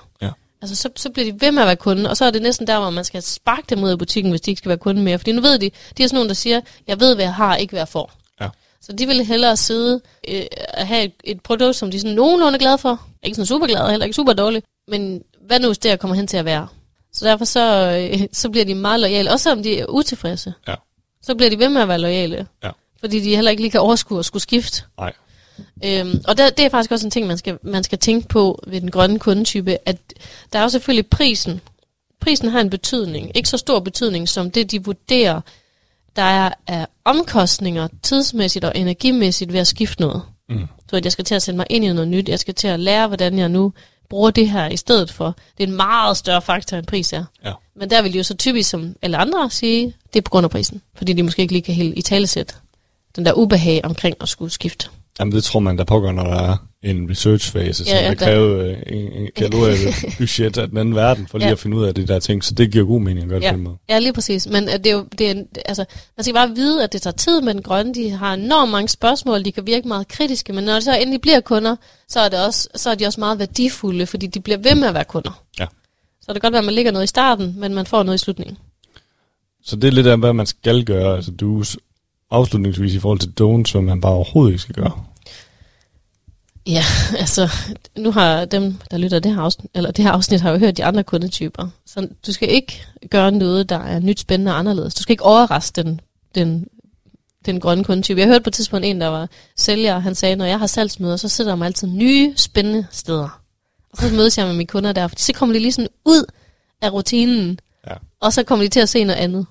Altså, 0.62 0.76
så, 0.76 0.88
så 0.96 1.10
bliver 1.10 1.32
de 1.32 1.40
ved 1.40 1.52
med 1.52 1.62
at 1.62 1.66
være 1.66 1.76
kunde, 1.76 2.10
og 2.10 2.16
så 2.16 2.24
er 2.24 2.30
det 2.30 2.42
næsten 2.42 2.66
der, 2.66 2.80
hvor 2.80 2.90
man 2.90 3.04
skal 3.04 3.22
sparke 3.22 3.62
dem 3.70 3.82
ud 3.82 3.90
af 3.90 3.98
butikken, 3.98 4.30
hvis 4.30 4.40
de 4.40 4.50
ikke 4.50 4.58
skal 4.58 4.68
være 4.68 4.78
kunde 4.78 5.02
mere. 5.02 5.18
Fordi 5.18 5.32
nu 5.32 5.40
ved 5.40 5.58
de, 5.58 5.70
de 5.98 6.02
er 6.02 6.06
sådan 6.06 6.16
nogen, 6.16 6.28
der 6.28 6.34
siger, 6.34 6.60
jeg 6.86 7.00
ved, 7.00 7.14
hvad 7.14 7.24
jeg 7.24 7.34
har, 7.34 7.56
ikke 7.56 7.70
hvad 7.70 7.80
jeg 7.80 7.88
får. 7.88 8.12
Ja. 8.40 8.48
Så 8.80 8.92
de 8.92 9.06
vil 9.06 9.24
hellere 9.24 9.56
sidde 9.56 10.00
øh, 10.28 10.42
og 10.78 10.86
have 10.86 11.04
et, 11.04 11.12
et 11.24 11.40
produkt, 11.40 11.76
som 11.76 11.90
de 11.90 11.96
er 11.96 12.00
sådan 12.00 12.16
nogenlunde 12.16 12.58
glade 12.58 12.78
for. 12.78 13.06
Ikke 13.22 13.34
sådan 13.34 13.46
super 13.46 13.66
glade, 13.66 13.90
heller 13.90 14.06
ikke 14.06 14.16
super 14.16 14.32
dårligt. 14.32 14.66
Men 14.88 15.22
hvad 15.46 15.60
nu, 15.60 15.66
hvis 15.66 15.78
det 15.78 16.00
kommer 16.00 16.14
hen 16.14 16.26
til 16.26 16.36
at 16.36 16.44
være? 16.44 16.68
Så 17.12 17.24
derfor 17.24 17.44
så, 17.44 17.90
øh, 18.12 18.20
så 18.32 18.50
bliver 18.50 18.64
de 18.64 18.74
meget 18.74 19.00
lojale, 19.00 19.30
også 19.30 19.42
selvom 19.42 19.62
de 19.62 19.78
er 19.78 19.86
utilfredse. 19.86 20.54
Ja. 20.68 20.74
Så 21.22 21.34
bliver 21.34 21.50
de 21.50 21.58
ved 21.58 21.68
med 21.68 21.82
at 21.82 21.88
være 21.88 21.98
lojale. 21.98 22.46
Ja. 22.64 22.70
Fordi 23.00 23.20
de 23.20 23.34
heller 23.34 23.50
ikke 23.50 23.62
lige 23.62 23.70
kan 23.70 23.80
overskue 23.80 24.18
at 24.18 24.24
skulle 24.24 24.42
skifte. 24.42 24.82
Nej. 24.98 25.12
Øhm, 25.84 26.20
og 26.28 26.38
der, 26.38 26.50
det 26.50 26.64
er 26.64 26.68
faktisk 26.68 26.90
også 26.92 27.06
en 27.06 27.10
ting, 27.10 27.26
man 27.26 27.38
skal, 27.38 27.58
man 27.62 27.84
skal 27.84 27.98
tænke 27.98 28.28
på 28.28 28.62
ved 28.66 28.80
den 28.80 28.90
grønne 28.90 29.18
kundetype, 29.18 29.78
at 29.86 29.96
der 30.52 30.58
er 30.58 30.62
jo 30.62 30.68
selvfølgelig 30.68 31.06
prisen. 31.06 31.60
Prisen 32.20 32.48
har 32.48 32.60
en 32.60 32.70
betydning. 32.70 33.30
Ikke 33.34 33.48
så 33.48 33.56
stor 33.56 33.80
betydning 33.80 34.28
som 34.28 34.50
det, 34.50 34.70
de 34.70 34.84
vurderer, 34.84 35.40
der 36.16 36.22
er 36.22 36.50
af 36.66 36.86
omkostninger 37.04 37.88
tidsmæssigt 38.02 38.64
og 38.64 38.72
energimæssigt 38.74 39.52
ved 39.52 39.60
at 39.60 39.66
skifte 39.66 40.00
noget. 40.00 40.22
Mm. 40.48 40.66
Så 40.90 40.96
at 40.96 41.04
jeg 41.04 41.12
skal 41.12 41.24
til 41.24 41.34
at 41.34 41.42
sætte 41.42 41.56
mig 41.56 41.66
ind 41.70 41.84
i 41.84 41.92
noget 41.92 42.08
nyt. 42.08 42.28
Jeg 42.28 42.38
skal 42.38 42.54
til 42.54 42.68
at 42.68 42.80
lære, 42.80 43.06
hvordan 43.06 43.38
jeg 43.38 43.48
nu 43.48 43.72
bruger 44.08 44.30
det 44.30 44.50
her 44.50 44.68
i 44.68 44.76
stedet 44.76 45.10
for. 45.10 45.36
Det 45.58 45.64
er 45.64 45.68
en 45.68 45.76
meget 45.76 46.16
større 46.16 46.42
faktor, 46.42 46.76
end 46.76 46.86
pris 46.86 47.12
er. 47.12 47.24
Ja. 47.44 47.52
Men 47.76 47.90
der 47.90 48.02
vil 48.02 48.12
de 48.12 48.18
jo 48.18 48.24
så 48.24 48.36
typisk, 48.36 48.70
som 48.70 48.96
alle 49.02 49.16
andre, 49.16 49.50
sige, 49.50 49.94
det 50.12 50.18
er 50.18 50.22
på 50.22 50.30
grund 50.30 50.44
af 50.44 50.50
prisen. 50.50 50.82
Fordi 50.94 51.12
de 51.12 51.22
måske 51.22 51.42
ikke 51.42 51.52
lige 51.52 51.62
kan 51.62 51.74
helt 51.74 51.98
i 51.98 52.02
talesæt 52.02 52.56
den 53.16 53.24
der 53.26 53.32
ubehag 53.32 53.80
omkring 53.84 54.16
at 54.20 54.28
skulle 54.28 54.50
skifte. 54.50 54.88
Jamen 55.22 55.34
det 55.34 55.44
tror 55.44 55.60
man, 55.60 55.78
der 55.78 55.84
pågår, 55.84 56.12
når 56.12 56.24
der 56.24 56.36
er 56.36 56.56
en 56.82 57.10
research-fase, 57.10 57.84
ja, 57.86 57.90
som 57.90 58.04
ja, 58.04 58.08
der 58.08 58.14
kræver 58.14 58.58
øh, 58.58 58.76
en, 58.86 59.12
en 59.12 59.28
budget 60.18 60.58
af 60.58 60.68
den 60.68 60.78
anden 60.78 60.94
verden, 60.94 61.26
for 61.26 61.38
lige 61.38 61.46
ja. 61.46 61.52
at 61.52 61.58
finde 61.58 61.76
ud 61.76 61.84
af 61.84 61.94
det 61.94 62.08
der 62.08 62.18
ting. 62.18 62.44
Så 62.44 62.54
det 62.54 62.72
giver 62.72 62.84
god 62.84 63.00
mening 63.00 63.22
at 63.22 63.28
gøre 63.28 63.40
ja. 63.42 63.46
det 63.46 63.52
på 63.52 63.56
den 63.56 63.64
måde. 63.64 63.76
Ja, 63.88 63.98
lige 63.98 64.12
præcis. 64.12 64.46
Men 64.46 64.66
det 64.66 64.86
er 64.86 64.92
jo, 64.92 65.06
det 65.18 65.30
er, 65.30 65.34
altså, 65.64 65.84
man 66.16 66.24
skal 66.24 66.34
bare 66.34 66.50
vide, 66.54 66.84
at 66.84 66.92
det 66.92 67.02
tager 67.02 67.14
tid 67.14 67.40
med 67.40 67.54
den 67.54 67.62
grønne. 67.62 67.94
De 67.94 68.10
har 68.10 68.34
enormt 68.34 68.70
mange 68.70 68.88
spørgsmål, 68.88 69.44
de 69.44 69.52
kan 69.52 69.66
virke 69.66 69.88
meget 69.88 70.08
kritiske, 70.08 70.52
men 70.52 70.64
når 70.64 70.74
de 70.74 70.82
så 70.82 70.96
endelig 70.96 71.20
bliver 71.20 71.40
kunder, 71.40 71.76
så 72.08 72.20
er, 72.20 72.28
det 72.28 72.46
også, 72.46 72.68
så 72.74 72.90
er 72.90 72.94
de 72.94 73.06
også 73.06 73.20
meget 73.20 73.38
værdifulde, 73.38 74.06
fordi 74.06 74.26
de 74.26 74.40
bliver 74.40 74.58
ved 74.58 74.74
med 74.74 74.88
at 74.88 74.94
være 74.94 75.04
kunder. 75.04 75.42
Ja. 75.60 75.66
Så 76.20 76.32
det 76.32 76.34
kan 76.34 76.40
godt 76.40 76.52
være, 76.52 76.58
at 76.58 76.64
man 76.64 76.74
ligger 76.74 76.92
noget 76.92 77.04
i 77.04 77.06
starten, 77.06 77.54
men 77.58 77.74
man 77.74 77.86
får 77.86 78.02
noget 78.02 78.18
i 78.20 78.24
slutningen. 78.24 78.58
Så 79.64 79.76
det 79.76 79.88
er 79.88 79.92
lidt 79.92 80.06
af, 80.06 80.18
hvad 80.18 80.32
man 80.32 80.46
skal 80.46 80.84
gøre. 80.84 81.16
Altså 81.16 81.30
du 81.30 81.64
afslutningsvis 82.30 82.94
i 82.94 82.98
forhold 82.98 83.18
til 83.18 83.32
don'ts, 83.40 83.72
hvad 83.72 83.82
man 83.82 84.00
bare 84.00 84.12
overhovedet 84.12 84.52
ikke 84.52 84.62
skal 84.62 84.74
gøre. 84.74 85.04
Ja, 86.66 86.82
altså, 87.22 87.48
nu 87.96 88.10
har 88.10 88.44
dem, 88.44 88.74
der 88.90 88.98
lytter 88.98 89.18
det 89.18 89.34
her 89.34 89.40
afsnit, 89.40 89.70
eller 89.74 89.90
det 89.90 90.04
her 90.04 90.12
afsnit, 90.12 90.40
har 90.40 90.50
jo 90.50 90.58
hørt 90.58 90.76
de 90.76 90.84
andre 90.84 91.04
kundetyper. 91.04 91.68
Så 91.86 92.08
du 92.26 92.32
skal 92.32 92.50
ikke 92.50 92.84
gøre 93.10 93.32
noget, 93.32 93.68
der 93.68 93.78
er 93.78 93.98
nyt, 93.98 94.20
spændende 94.20 94.52
og 94.52 94.58
anderledes. 94.58 94.94
Du 94.94 95.02
skal 95.02 95.12
ikke 95.12 95.24
overraske 95.24 95.82
den, 95.82 96.00
den, 96.34 96.66
den 97.46 97.60
grønne 97.60 97.84
kundetype. 97.84 98.20
Jeg 98.20 98.28
hørte 98.28 98.44
på 98.44 98.50
et 98.50 98.54
tidspunkt 98.54 98.86
en, 98.86 99.00
der 99.00 99.06
var 99.06 99.28
sælger, 99.56 99.98
han 99.98 100.14
sagde, 100.14 100.36
når 100.36 100.44
jeg 100.44 100.58
har 100.58 100.66
salgsmøder, 100.66 101.16
så 101.16 101.28
sætter 101.28 101.52
jeg 101.52 101.58
mig 101.58 101.66
altid 101.66 101.88
nye, 101.88 102.32
spændende 102.36 102.86
steder. 102.90 103.40
Og 103.92 103.98
så 103.98 104.08
mødes 104.14 104.38
jeg 104.38 104.46
med 104.46 104.54
mine 104.54 104.66
kunder 104.66 104.92
der, 104.92 105.08
så 105.16 105.32
kommer 105.32 105.52
de 105.52 105.58
lige 105.58 105.72
sådan 105.72 105.88
ud 106.04 106.24
af 106.80 106.92
rutinen, 106.92 107.58
ja. 107.86 107.94
og 108.20 108.32
så 108.32 108.42
kommer 108.42 108.64
de 108.64 108.68
til 108.68 108.80
at 108.80 108.88
se 108.88 109.04
noget 109.04 109.20
andet. 109.20 109.46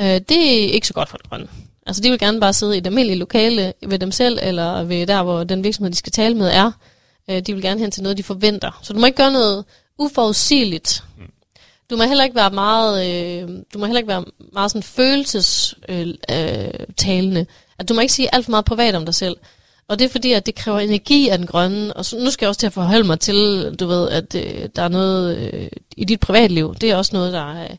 Øh, 0.00 0.06
det 0.06 0.64
er 0.64 0.72
ikke 0.72 0.86
så 0.86 0.94
godt 0.94 1.08
for 1.08 1.16
den 1.16 1.28
grønne. 1.28 1.48
Altså 1.86 2.02
de 2.02 2.10
vil 2.10 2.18
gerne 2.18 2.40
bare 2.40 2.52
sidde 2.52 2.74
i 2.74 2.78
et 2.78 2.86
almindeligt 2.86 3.18
lokale 3.18 3.72
ved 3.86 3.98
dem 3.98 4.10
selv, 4.10 4.38
eller 4.42 4.82
ved 4.82 5.06
der, 5.06 5.22
hvor 5.22 5.44
den 5.44 5.64
virksomhed, 5.64 5.92
de 5.92 5.96
skal 5.96 6.12
tale 6.12 6.34
med, 6.34 6.48
er. 6.48 6.72
Øh, 7.30 7.40
de 7.40 7.54
vil 7.54 7.62
gerne 7.62 7.80
hen 7.80 7.90
til 7.90 8.02
noget, 8.02 8.18
de 8.18 8.22
forventer. 8.22 8.80
Så 8.82 8.92
du 8.92 8.98
må 8.98 9.06
ikke 9.06 9.16
gøre 9.16 9.32
noget 9.32 9.64
uforudsigeligt. 9.98 11.04
Mm. 11.18 11.24
Du 11.90 11.96
må 11.96 12.02
heller 12.02 12.24
ikke 12.24 12.36
være 12.36 12.50
meget, 12.50 13.06
øh, 13.06 13.48
du 13.74 13.78
må 13.78 13.86
heller 13.86 13.98
ikke 13.98 14.08
være 14.08 14.24
meget 14.52 14.70
sådan 14.70 14.82
følelsestalende. 14.82 17.40
Øh, 17.40 17.46
at 17.78 17.88
du 17.88 17.94
må 17.94 18.00
ikke 18.00 18.12
sige 18.12 18.34
alt 18.34 18.44
for 18.44 18.50
meget 18.50 18.64
privat 18.64 18.94
om 18.94 19.04
dig 19.04 19.14
selv. 19.14 19.36
Og 19.88 19.98
det 19.98 20.04
er 20.04 20.08
fordi, 20.08 20.32
at 20.32 20.46
det 20.46 20.54
kræver 20.54 20.78
energi 20.78 21.28
af 21.28 21.38
den 21.38 21.46
grønne. 21.46 21.92
Og 21.92 22.04
så, 22.04 22.18
nu 22.18 22.30
skal 22.30 22.46
jeg 22.46 22.48
også 22.48 22.58
til 22.58 22.66
at 22.66 22.72
forholde 22.72 23.06
mig 23.06 23.20
til, 23.20 23.74
du 23.80 23.86
ved, 23.86 24.08
at 24.08 24.34
øh, 24.34 24.68
der 24.76 24.82
er 24.82 24.88
noget 24.88 25.36
øh, 25.36 25.68
i 25.96 26.04
dit 26.04 26.20
privatliv. 26.20 26.74
Det 26.74 26.90
er 26.90 26.96
også 26.96 27.16
noget, 27.16 27.32
der 27.32 27.54
er... 27.54 27.64
Øh, 27.64 27.76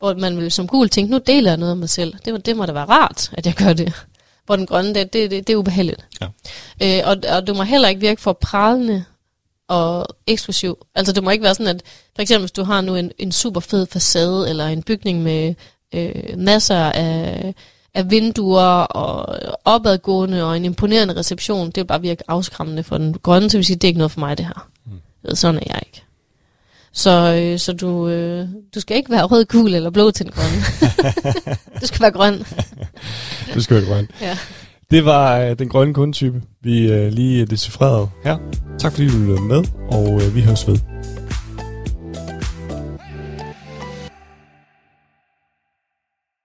hvor 0.00 0.14
man 0.14 0.36
vil 0.36 0.52
som 0.52 0.66
gul 0.66 0.88
tænke, 0.88 1.10
nu 1.10 1.18
deler 1.26 1.50
jeg 1.50 1.56
noget 1.56 1.70
af 1.70 1.76
mig 1.76 1.88
selv. 1.88 2.14
Det, 2.24 2.46
det 2.46 2.56
må 2.56 2.66
da 2.66 2.72
være 2.72 2.84
rart, 2.84 3.30
at 3.32 3.46
jeg 3.46 3.54
gør 3.54 3.72
det. 3.72 3.92
Hvor 4.46 4.56
den 4.56 4.66
grønne, 4.66 4.94
det, 4.94 5.12
det, 5.12 5.30
det, 5.30 5.46
det 5.46 5.52
er 5.52 5.56
ubehageligt. 5.56 6.06
Ja. 6.20 6.26
Øh, 6.82 7.08
og, 7.08 7.16
og 7.36 7.46
du 7.46 7.54
må 7.54 7.62
heller 7.62 7.88
ikke 7.88 8.00
virke 8.00 8.20
for 8.20 8.32
pralende 8.32 9.04
og 9.68 10.06
eksklusiv. 10.26 10.86
Altså 10.94 11.12
det 11.12 11.24
må 11.24 11.30
ikke 11.30 11.44
være 11.44 11.54
sådan, 11.54 11.76
at 11.76 11.82
for 12.14 12.22
eksempel 12.22 12.42
hvis 12.42 12.52
du 12.52 12.62
har 12.62 12.80
nu 12.80 12.94
en, 12.94 13.12
en 13.18 13.32
super 13.32 13.60
fed 13.60 13.86
facade, 13.86 14.48
eller 14.48 14.66
en 14.66 14.82
bygning 14.82 15.22
med 15.22 15.54
øh, 15.94 16.38
masser 16.38 16.76
af, 16.76 17.54
af 17.94 18.10
vinduer 18.10 18.82
og 18.82 19.38
opadgående 19.64 20.44
og 20.44 20.56
en 20.56 20.64
imponerende 20.64 21.16
reception, 21.16 21.66
det 21.66 21.76
vil 21.76 21.84
bare 21.84 22.00
virke 22.00 22.22
afskræmmende 22.28 22.82
for 22.82 22.98
den 22.98 23.14
grønne, 23.22 23.50
så 23.50 23.58
vil 23.58 23.64
sige, 23.64 23.76
det 23.76 23.84
er 23.84 23.88
ikke 23.88 23.98
noget 23.98 24.12
for 24.12 24.20
mig 24.20 24.38
det 24.38 24.46
her. 24.46 24.68
Mm. 24.86 25.34
Sådan 25.34 25.56
er 25.56 25.62
jeg 25.66 25.80
ikke. 25.86 26.02
Så, 26.92 27.34
øh, 27.34 27.58
så 27.58 27.72
du, 27.72 28.08
øh, 28.08 28.48
du 28.74 28.80
skal 28.80 28.96
ikke 28.96 29.10
være 29.10 29.24
rød, 29.24 29.44
gul 29.44 29.74
eller 29.74 29.90
blå 29.90 30.10
til 30.10 30.26
den 30.26 30.32
grønne. 30.32 30.62
du 31.80 31.86
skal 31.86 32.00
være 32.00 32.10
grøn. 32.10 32.44
du 33.54 33.60
skal 33.60 33.76
være 33.76 33.86
grøn. 33.86 34.08
Ja. 34.20 34.38
Det 34.90 35.04
var 35.04 35.38
øh, 35.38 35.58
den 35.58 35.68
grønne 35.68 35.94
kundetype, 35.94 36.42
vi 36.62 36.92
øh, 36.92 37.12
lige 37.12 37.46
decifrerede 37.46 38.08
her. 38.24 38.38
Tak 38.78 38.92
fordi 38.92 39.08
du 39.08 39.18
lyttede 39.18 39.40
med, 39.40 39.64
og 39.90 40.22
øh, 40.22 40.34
vi 40.34 40.40
høres 40.40 40.68
ved. 40.68 40.78